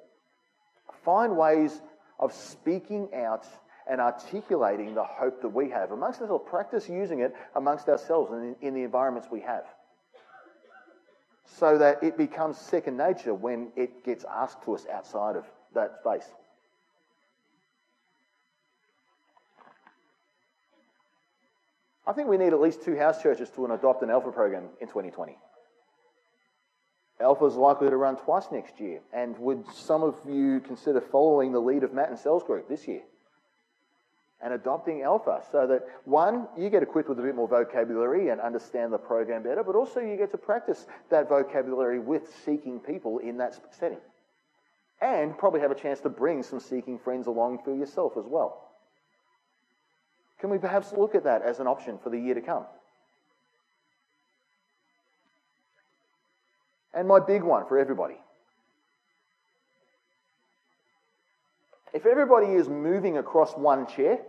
Find 1.05 1.38
ways 1.38 1.79
of 2.19 2.34
speaking 2.34 3.09
out 3.15 3.45
and 3.88 4.01
articulating 4.01 4.95
the 4.95 5.03
hope 5.03 5.43
that 5.43 5.49
we 5.49 5.69
have 5.69 5.91
amongst 5.91 6.19
ourselves. 6.19 6.45
Practice 6.49 6.89
using 6.89 7.19
it 7.19 7.36
amongst 7.55 7.88
ourselves 7.88 8.32
and 8.32 8.55
in, 8.59 8.67
in 8.69 8.73
the 8.73 8.82
environments 8.82 9.27
we 9.32 9.41
have. 9.41 9.65
So 11.45 11.77
that 11.77 12.01
it 12.01 12.17
becomes 12.17 12.57
second 12.57 12.97
nature 12.97 13.36
when 13.36 13.71
it 13.75 14.03
gets 14.03 14.25
asked 14.25 14.63
to 14.63 14.73
us 14.73 14.88
outside 14.91 15.36
of 15.36 15.45
that 15.75 15.99
space. 16.01 16.27
I 22.07 22.13
think 22.13 22.27
we 22.27 22.37
need 22.37 22.53
at 22.53 22.61
least 22.61 22.83
two 22.83 22.97
house 22.97 23.21
churches 23.21 23.49
to 23.51 23.65
adopt 23.65 24.01
an 24.01 24.09
Alpha 24.09 24.31
program 24.31 24.69
in 24.79 24.87
2020. 24.87 25.37
Alpha 27.21 27.45
is 27.45 27.55
likely 27.55 27.89
to 27.89 27.97
run 27.97 28.17
twice 28.17 28.45
next 28.51 28.79
year. 28.79 29.01
And 29.13 29.37
would 29.37 29.63
some 29.73 30.03
of 30.03 30.15
you 30.27 30.59
consider 30.61 30.99
following 30.99 31.51
the 31.51 31.59
lead 31.59 31.83
of 31.83 31.93
Matt 31.93 32.09
and 32.09 32.17
Cell's 32.17 32.43
group 32.43 32.67
this 32.67 32.87
year? 32.87 33.01
And 34.43 34.53
adopting 34.53 35.03
Alpha 35.03 35.43
so 35.51 35.67
that, 35.67 35.85
one, 36.05 36.47
you 36.57 36.71
get 36.71 36.81
equipped 36.81 37.07
with 37.07 37.19
a 37.19 37.21
bit 37.21 37.35
more 37.35 37.47
vocabulary 37.47 38.29
and 38.29 38.41
understand 38.41 38.91
the 38.91 38.97
program 38.97 39.43
better, 39.43 39.63
but 39.63 39.75
also 39.75 39.99
you 39.99 40.17
get 40.17 40.31
to 40.31 40.37
practice 40.37 40.87
that 41.11 41.29
vocabulary 41.29 41.99
with 41.99 42.23
seeking 42.43 42.79
people 42.79 43.19
in 43.19 43.37
that 43.37 43.59
setting. 43.77 43.99
And 44.99 45.37
probably 45.37 45.61
have 45.61 45.69
a 45.69 45.75
chance 45.75 45.99
to 46.01 46.09
bring 46.09 46.41
some 46.41 46.59
seeking 46.59 46.97
friends 46.97 47.27
along 47.27 47.59
for 47.63 47.75
yourself 47.75 48.13
as 48.17 48.25
well. 48.25 48.70
Can 50.41 50.49
we 50.49 50.57
perhaps 50.57 50.91
look 50.91 51.13
at 51.13 51.23
that 51.25 51.43
as 51.43 51.59
an 51.59 51.67
option 51.67 51.99
for 52.03 52.09
the 52.09 52.17
year 52.17 52.33
to 52.33 52.41
come? 52.41 52.65
And 56.95 57.07
my 57.07 57.19
big 57.19 57.43
one 57.43 57.67
for 57.67 57.77
everybody. 57.77 58.17
If 61.93 62.07
everybody 62.07 62.47
is 62.47 62.67
moving 62.67 63.17
across 63.17 63.53
one 63.53 63.85
chair, 63.85 64.19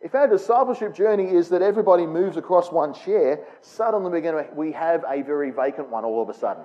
if 0.00 0.14
our 0.14 0.28
discipleship 0.28 0.94
journey 0.94 1.24
is 1.24 1.48
that 1.48 1.60
everybody 1.60 2.06
moves 2.06 2.36
across 2.36 2.70
one 2.70 2.94
chair, 2.94 3.44
suddenly 3.60 4.10
we're 4.10 4.20
going 4.20 4.44
to, 4.44 4.54
we 4.54 4.70
have 4.72 5.04
a 5.08 5.22
very 5.22 5.50
vacant 5.50 5.90
one 5.90 6.04
all 6.04 6.22
of 6.22 6.28
a 6.28 6.34
sudden. 6.34 6.62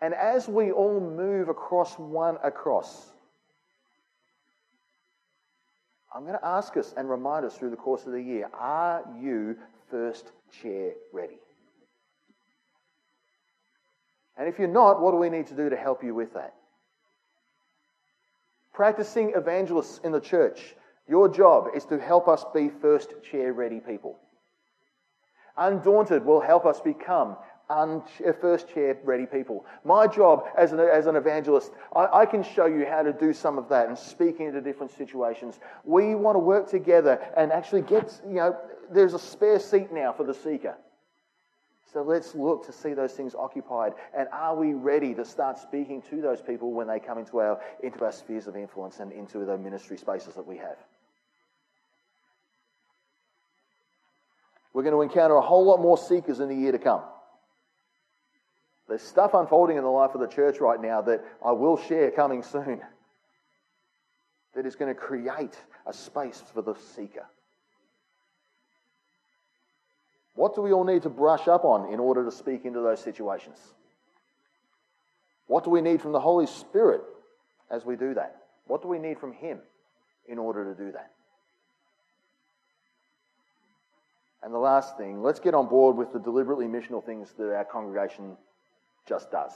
And 0.00 0.12
as 0.14 0.46
we 0.46 0.70
all 0.72 1.00
move 1.00 1.48
across 1.48 1.98
one 1.98 2.36
across, 2.44 3.12
I'm 6.18 6.24
going 6.24 6.36
to 6.36 6.44
ask 6.44 6.76
us 6.76 6.92
and 6.96 7.08
remind 7.08 7.46
us 7.46 7.56
through 7.56 7.70
the 7.70 7.76
course 7.76 8.04
of 8.04 8.10
the 8.10 8.20
year 8.20 8.50
are 8.52 9.04
you 9.22 9.56
first 9.88 10.32
chair 10.60 10.94
ready? 11.12 11.38
And 14.36 14.48
if 14.48 14.58
you're 14.58 14.66
not, 14.66 15.00
what 15.00 15.12
do 15.12 15.16
we 15.16 15.30
need 15.30 15.46
to 15.46 15.54
do 15.54 15.70
to 15.70 15.76
help 15.76 16.02
you 16.02 16.16
with 16.16 16.34
that? 16.34 16.54
Practicing 18.74 19.34
evangelists 19.36 20.00
in 20.02 20.10
the 20.10 20.18
church, 20.18 20.74
your 21.08 21.28
job 21.28 21.68
is 21.76 21.84
to 21.84 22.00
help 22.00 22.26
us 22.26 22.44
be 22.52 22.68
first 22.68 23.10
chair 23.22 23.52
ready 23.52 23.78
people. 23.78 24.18
Undaunted 25.56 26.24
will 26.24 26.40
help 26.40 26.66
us 26.66 26.80
become 26.80 27.36
un- 27.70 28.02
uh, 28.26 28.32
first 28.32 28.68
chair 28.72 28.96
ready 29.04 29.26
people. 29.26 29.64
My 29.84 30.06
job 30.06 30.44
as 30.56 30.72
an, 30.72 30.80
as 30.80 31.06
an 31.06 31.16
evangelist, 31.16 31.72
I, 31.94 32.20
I, 32.20 32.26
can 32.26 32.42
show 32.42 32.66
you 32.66 32.86
how 32.86 33.02
to 33.02 33.12
do 33.12 33.32
some 33.32 33.58
of 33.58 33.68
that 33.68 33.88
and 33.88 33.98
speak 33.98 34.40
into 34.40 34.60
different 34.60 34.92
situations. 34.92 35.58
We 35.84 36.14
want 36.14 36.36
to 36.36 36.40
work 36.40 36.68
together 36.68 37.20
and 37.36 37.52
actually 37.52 37.82
get, 37.82 38.20
you 38.26 38.36
know, 38.36 38.56
there's 38.90 39.14
a 39.14 39.18
spare 39.18 39.58
seat 39.58 39.92
now 39.92 40.12
for 40.12 40.24
the 40.24 40.34
seeker. 40.34 40.76
So 41.92 42.02
let's 42.02 42.34
look 42.34 42.66
to 42.66 42.72
see 42.72 42.92
those 42.92 43.12
things 43.14 43.34
occupied. 43.34 43.94
And 44.16 44.28
are 44.30 44.54
we 44.54 44.74
ready 44.74 45.14
to 45.14 45.24
start 45.24 45.58
speaking 45.58 46.02
to 46.10 46.20
those 46.20 46.42
people 46.42 46.72
when 46.72 46.86
they 46.86 47.00
come 47.00 47.18
into 47.18 47.38
our, 47.38 47.60
into 47.82 48.04
our 48.04 48.12
spheres 48.12 48.46
of 48.46 48.56
influence 48.56 49.00
and 49.00 49.10
into 49.10 49.44
the 49.44 49.56
ministry 49.56 49.96
spaces 49.96 50.34
that 50.34 50.46
we 50.46 50.58
have? 50.58 50.76
We're 54.74 54.82
going 54.82 54.94
to 54.94 55.00
encounter 55.00 55.36
a 55.36 55.40
whole 55.40 55.64
lot 55.64 55.80
more 55.80 55.96
seekers 55.96 56.40
in 56.40 56.48
the 56.48 56.54
year 56.54 56.72
to 56.72 56.78
come. 56.78 57.02
There's 58.88 59.02
stuff 59.02 59.34
unfolding 59.34 59.76
in 59.76 59.82
the 59.82 59.90
life 59.90 60.14
of 60.14 60.20
the 60.20 60.26
church 60.26 60.60
right 60.60 60.80
now 60.80 61.02
that 61.02 61.22
I 61.44 61.52
will 61.52 61.76
share 61.76 62.10
coming 62.10 62.42
soon 62.42 62.80
that 64.54 64.64
is 64.64 64.76
going 64.76 64.92
to 64.92 64.98
create 64.98 65.56
a 65.86 65.92
space 65.92 66.42
for 66.54 66.62
the 66.62 66.74
seeker. 66.74 67.26
What 70.34 70.54
do 70.54 70.62
we 70.62 70.72
all 70.72 70.84
need 70.84 71.02
to 71.02 71.10
brush 71.10 71.48
up 71.48 71.64
on 71.64 71.92
in 71.92 72.00
order 72.00 72.24
to 72.24 72.30
speak 72.30 72.64
into 72.64 72.80
those 72.80 73.00
situations? 73.00 73.58
What 75.48 75.64
do 75.64 75.70
we 75.70 75.80
need 75.80 76.00
from 76.00 76.12
the 76.12 76.20
Holy 76.20 76.46
Spirit 76.46 77.02
as 77.70 77.84
we 77.84 77.96
do 77.96 78.14
that? 78.14 78.36
What 78.66 78.80
do 78.82 78.88
we 78.88 78.98
need 78.98 79.18
from 79.18 79.32
Him 79.32 79.58
in 80.26 80.38
order 80.38 80.72
to 80.72 80.80
do 80.80 80.92
that? 80.92 81.10
And 84.42 84.54
the 84.54 84.58
last 84.58 84.96
thing, 84.96 85.22
let's 85.22 85.40
get 85.40 85.54
on 85.54 85.68
board 85.68 85.96
with 85.96 86.12
the 86.12 86.20
deliberately 86.20 86.66
missional 86.66 87.04
things 87.04 87.34
that 87.36 87.54
our 87.54 87.64
congregation 87.64 88.36
just 89.08 89.30
does. 89.30 89.52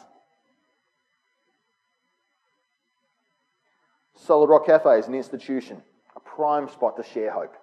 Solid 4.15 4.49
Rock 4.49 4.67
Cafe 4.67 4.99
is 4.99 5.09
an 5.09 5.15
institution, 5.15 5.83
a 6.17 6.21
prime 6.21 6.69
spot 6.69 6.97
to 6.97 7.03
share 7.03 7.33
hope. 7.33 7.55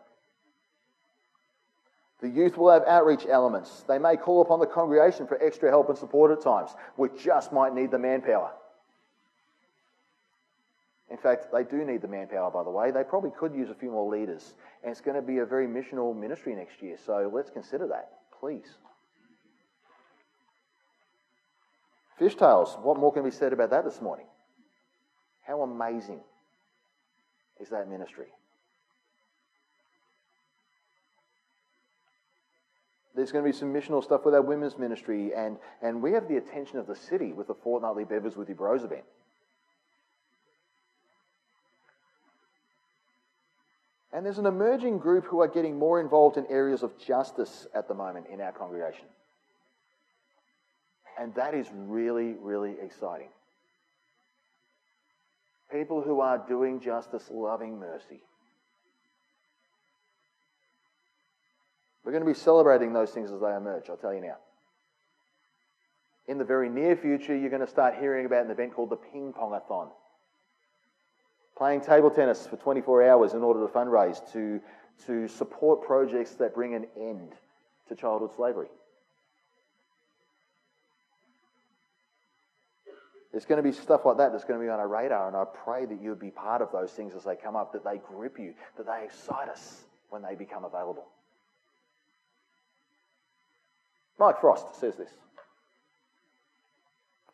The 2.21 2.27
youth 2.27 2.57
will 2.57 2.71
have 2.71 2.83
outreach 2.85 3.25
elements. 3.29 3.85
They 3.87 3.97
may 3.97 4.17
call 4.17 4.41
upon 4.41 4.59
the 4.59 4.65
congregation 4.65 5.25
for 5.25 5.41
extra 5.41 5.69
help 5.69 5.87
and 5.87 5.97
support 5.97 6.31
at 6.31 6.43
times. 6.43 6.71
We 6.97 7.09
just 7.17 7.53
might 7.53 7.73
need 7.73 7.91
the 7.91 7.99
manpower. 7.99 8.51
In 11.09 11.17
fact, 11.17 11.47
they 11.51 11.63
do 11.63 11.85
need 11.85 12.01
the 12.01 12.07
manpower, 12.07 12.51
by 12.51 12.63
the 12.63 12.69
way. 12.69 12.91
They 12.91 13.03
probably 13.03 13.31
could 13.31 13.55
use 13.55 13.69
a 13.69 13.73
few 13.73 13.89
more 13.89 14.11
leaders. 14.11 14.53
And 14.83 14.91
it's 14.91 15.01
going 15.01 15.15
to 15.15 15.21
be 15.21 15.37
a 15.37 15.45
very 15.45 15.65
missional 15.65 16.15
ministry 16.15 16.53
next 16.55 16.81
year, 16.83 16.97
so 17.03 17.31
let's 17.33 17.49
consider 17.49 17.87
that, 17.87 18.11
please. 18.37 18.77
Fishtails, 22.19 22.77
what 22.81 22.97
more 22.97 23.13
can 23.13 23.23
be 23.23 23.31
said 23.31 23.53
about 23.53 23.69
that 23.69 23.85
this 23.85 24.01
morning? 24.01 24.25
How 25.41 25.61
amazing 25.61 26.19
is 27.59 27.69
that 27.69 27.89
ministry? 27.89 28.27
There's 33.15 33.31
going 33.31 33.43
to 33.43 33.51
be 33.51 33.57
some 33.57 33.73
missional 33.73 34.03
stuff 34.03 34.25
with 34.25 34.33
our 34.33 34.41
women's 34.41 34.77
ministry, 34.77 35.31
and, 35.35 35.57
and 35.81 36.01
we 36.01 36.11
have 36.13 36.27
the 36.27 36.37
attention 36.37 36.77
of 36.77 36.87
the 36.87 36.95
city 36.95 37.33
with 37.33 37.47
the 37.47 37.55
fortnightly 37.55 38.05
Bevers 38.05 38.35
with 38.35 38.47
Your 38.47 38.57
Bros 38.57 38.83
event. 38.83 39.03
And 44.11 44.25
there's 44.25 44.37
an 44.37 44.45
emerging 44.45 44.99
group 44.99 45.25
who 45.25 45.41
are 45.41 45.47
getting 45.47 45.77
more 45.77 45.99
involved 45.99 46.37
in 46.37 46.45
areas 46.47 46.83
of 46.83 46.97
justice 46.97 47.67
at 47.73 47.87
the 47.87 47.93
moment 47.93 48.27
in 48.31 48.41
our 48.41 48.51
congregation. 48.51 49.05
And 51.19 51.35
that 51.35 51.53
is 51.53 51.67
really, 51.73 52.35
really 52.41 52.75
exciting. 52.81 53.27
People 55.69 56.01
who 56.01 56.21
are 56.21 56.37
doing 56.47 56.79
justice, 56.79 57.29
loving 57.29 57.77
mercy. 57.77 58.21
We're 62.03 62.13
going 62.13 62.23
to 62.23 62.29
be 62.29 62.33
celebrating 62.33 62.93
those 62.93 63.11
things 63.11 63.31
as 63.31 63.41
they 63.41 63.53
emerge, 63.53 63.89
I'll 63.89 63.97
tell 63.97 64.13
you 64.13 64.21
now. 64.21 64.37
In 66.27 66.37
the 66.37 66.45
very 66.45 66.69
near 66.69 66.95
future, 66.95 67.35
you're 67.35 67.49
going 67.49 67.65
to 67.65 67.67
start 67.67 67.95
hearing 67.99 68.25
about 68.25 68.45
an 68.45 68.51
event 68.51 68.73
called 68.73 68.89
the 68.89 68.95
Ping 68.95 69.33
Pongathon. 69.33 69.89
Playing 71.57 71.81
table 71.81 72.09
tennis 72.09 72.47
for 72.47 72.55
24 72.55 73.09
hours 73.09 73.33
in 73.33 73.41
order 73.41 73.59
to 73.59 73.71
fundraise 73.71 74.19
to, 74.31 74.61
to 75.05 75.27
support 75.27 75.83
projects 75.85 76.31
that 76.35 76.55
bring 76.55 76.75
an 76.75 76.87
end 76.97 77.33
to 77.89 77.95
childhood 77.95 78.31
slavery. 78.37 78.69
There's 83.31 83.45
going 83.45 83.61
to 83.61 83.63
be 83.63 83.71
stuff 83.71 84.05
like 84.05 84.17
that 84.17 84.31
that's 84.31 84.43
going 84.43 84.59
to 84.59 84.65
be 84.65 84.69
on 84.69 84.79
our 84.79 84.87
radar, 84.87 85.27
and 85.27 85.37
I 85.37 85.45
pray 85.45 85.85
that 85.85 86.01
you 86.01 86.09
would 86.09 86.19
be 86.19 86.31
part 86.31 86.61
of 86.61 86.71
those 86.71 86.91
things 86.91 87.13
as 87.13 87.23
they 87.23 87.35
come 87.35 87.55
up, 87.55 87.73
that 87.73 87.83
they 87.83 87.97
grip 87.97 88.39
you, 88.39 88.53
that 88.77 88.87
they 88.87 89.03
excite 89.03 89.49
us 89.49 89.83
when 90.09 90.23
they 90.23 90.33
become 90.35 90.65
available. 90.65 91.05
Mike 94.17 94.41
Frost 94.41 94.75
says 94.79 94.95
this 94.97 95.11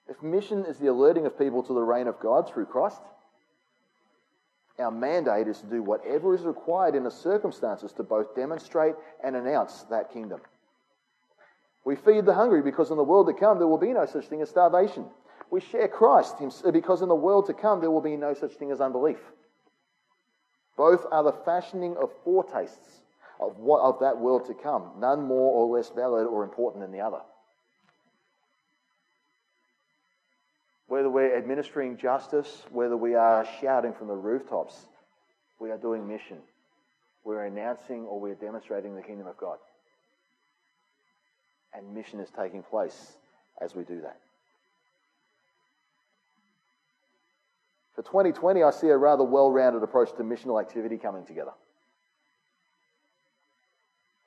If 0.10 0.22
mission 0.22 0.66
is 0.66 0.78
the 0.78 0.88
alerting 0.88 1.26
of 1.26 1.40
people 1.40 1.64
to 1.64 1.74
the 1.74 1.82
reign 1.82 2.08
of 2.08 2.20
God 2.20 2.50
through 2.50 2.66
Christ, 2.66 3.02
our 4.78 4.92
mandate 4.92 5.48
is 5.48 5.60
to 5.62 5.68
do 5.68 5.82
whatever 5.82 6.36
is 6.36 6.42
required 6.42 6.96
in 6.96 7.06
the 7.06 7.12
circumstances 7.12 7.94
to 7.94 8.04
both 8.04 8.36
demonstrate 8.36 8.96
and 9.24 9.36
announce 9.36 9.84
that 9.84 10.12
kingdom. 10.12 10.42
We 11.86 11.96
feed 11.96 12.26
the 12.26 12.34
hungry 12.34 12.62
because 12.62 12.92
in 12.92 12.98
the 12.98 13.04
world 13.04 13.28
to 13.28 13.34
come 13.34 13.60
there 13.60 13.68
will 13.68 13.78
be 13.78 13.94
no 13.94 14.06
such 14.06 14.26
thing 14.26 14.42
as 14.42 14.50
starvation. 14.50 15.06
We 15.52 15.62
share 15.62 15.88
Christ 15.88 16.36
because 16.72 17.02
in 17.02 17.10
the 17.10 17.16
world 17.16 17.48
to 17.48 17.54
come 17.54 17.80
there 17.80 17.92
will 17.92 18.02
be 18.02 18.18
no 18.18 18.34
such 18.34 18.54
thing 18.54 18.72
as 18.72 18.82
unbelief. 18.82 19.20
Both 20.78 21.06
are 21.12 21.24
the 21.24 21.32
fashioning 21.32 21.96
of 21.98 22.12
foretastes 22.24 23.02
of, 23.40 23.58
what, 23.60 23.82
of 23.82 24.00
that 24.00 24.18
world 24.18 24.48
to 24.48 24.54
come, 24.54 24.92
none 25.00 25.24
more 25.24 25.52
or 25.54 25.78
less 25.78 25.90
valid 25.90 26.28
or 26.28 26.44
important 26.44 26.84
than 26.84 26.92
the 26.92 27.02
other. 27.02 27.22
Whether 30.88 31.10
we're 31.10 31.36
administering 31.36 31.98
justice, 31.98 32.64
whether 32.72 32.96
we 32.96 33.16
are 33.16 33.48
shouting 33.62 33.94
from 33.94 34.08
the 34.08 34.16
rooftops, 34.16 34.76
we 35.60 35.72
are 35.72 35.78
doing 35.78 36.08
mission. 36.08 36.38
We're 37.24 37.46
announcing 37.46 38.06
or 38.06 38.20
we're 38.20 38.36
demonstrating 38.36 38.96
the 38.96 39.02
kingdom 39.02 39.26
of 39.28 39.38
God. 39.38 39.58
And 41.74 41.94
mission 41.94 42.20
is 42.20 42.30
taking 42.38 42.62
place 42.62 43.14
as 43.60 43.74
we 43.74 43.84
do 43.84 44.02
that. 44.02 44.20
For 47.96 48.02
2020, 48.04 48.62
I 48.62 48.72
see 48.72 48.88
a 48.88 48.98
rather 48.98 49.24
well 49.24 49.50
rounded 49.50 49.82
approach 49.82 50.12
to 50.18 50.24
missional 50.24 50.62
activity 50.62 50.98
coming 50.98 51.26
together. 51.26 51.52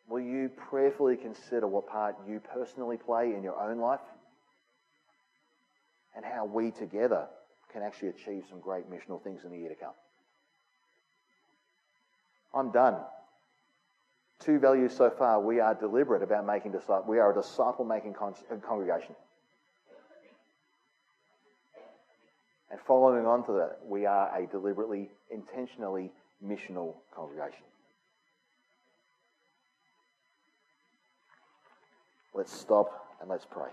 Will 0.09 0.21
you 0.21 0.49
prayerfully 0.49 1.19
consider 1.19 1.67
what 1.67 1.87
part 1.87 2.17
you 2.27 2.41
personally 2.41 2.97
play 2.97 3.35
in 3.35 3.43
your 3.43 3.61
own 3.61 3.79
life 3.79 4.01
and 6.17 6.25
how 6.25 6.47
we 6.47 6.71
together 6.71 7.27
can 7.71 7.83
actually 7.83 8.09
achieve 8.09 8.45
some 8.49 8.61
great 8.61 8.91
missional 8.91 9.23
things 9.23 9.45
in 9.45 9.51
the 9.51 9.59
year 9.59 9.69
to 9.69 9.75
come? 9.75 9.93
I'm 12.55 12.71
done. 12.71 12.97
Two 14.41 14.59
values 14.59 14.97
so 14.97 15.11
far. 15.11 15.43
We 15.43 15.61
are 15.61 15.75
deliberate 15.75 16.23
about 16.23 16.47
making 16.47 16.73
disciples. 16.73 17.07
We 17.07 17.19
are 17.19 17.33
a 17.33 17.35
disciple 17.35 17.85
making 17.85 18.15
con- 18.15 18.35
congregation. 18.67 19.15
And 22.71 22.79
following 22.87 23.25
on 23.27 23.47
to 23.47 23.53
that, 23.53 23.79
we 23.87 24.05
are 24.05 24.35
a 24.37 24.47
deliberately, 24.47 25.11
intentionally 25.31 26.11
missional 26.45 26.95
congregation. 27.15 27.65
Let's 32.35 32.53
stop 32.53 33.17
and 33.21 33.29
let's 33.29 33.47
pray. 33.51 33.71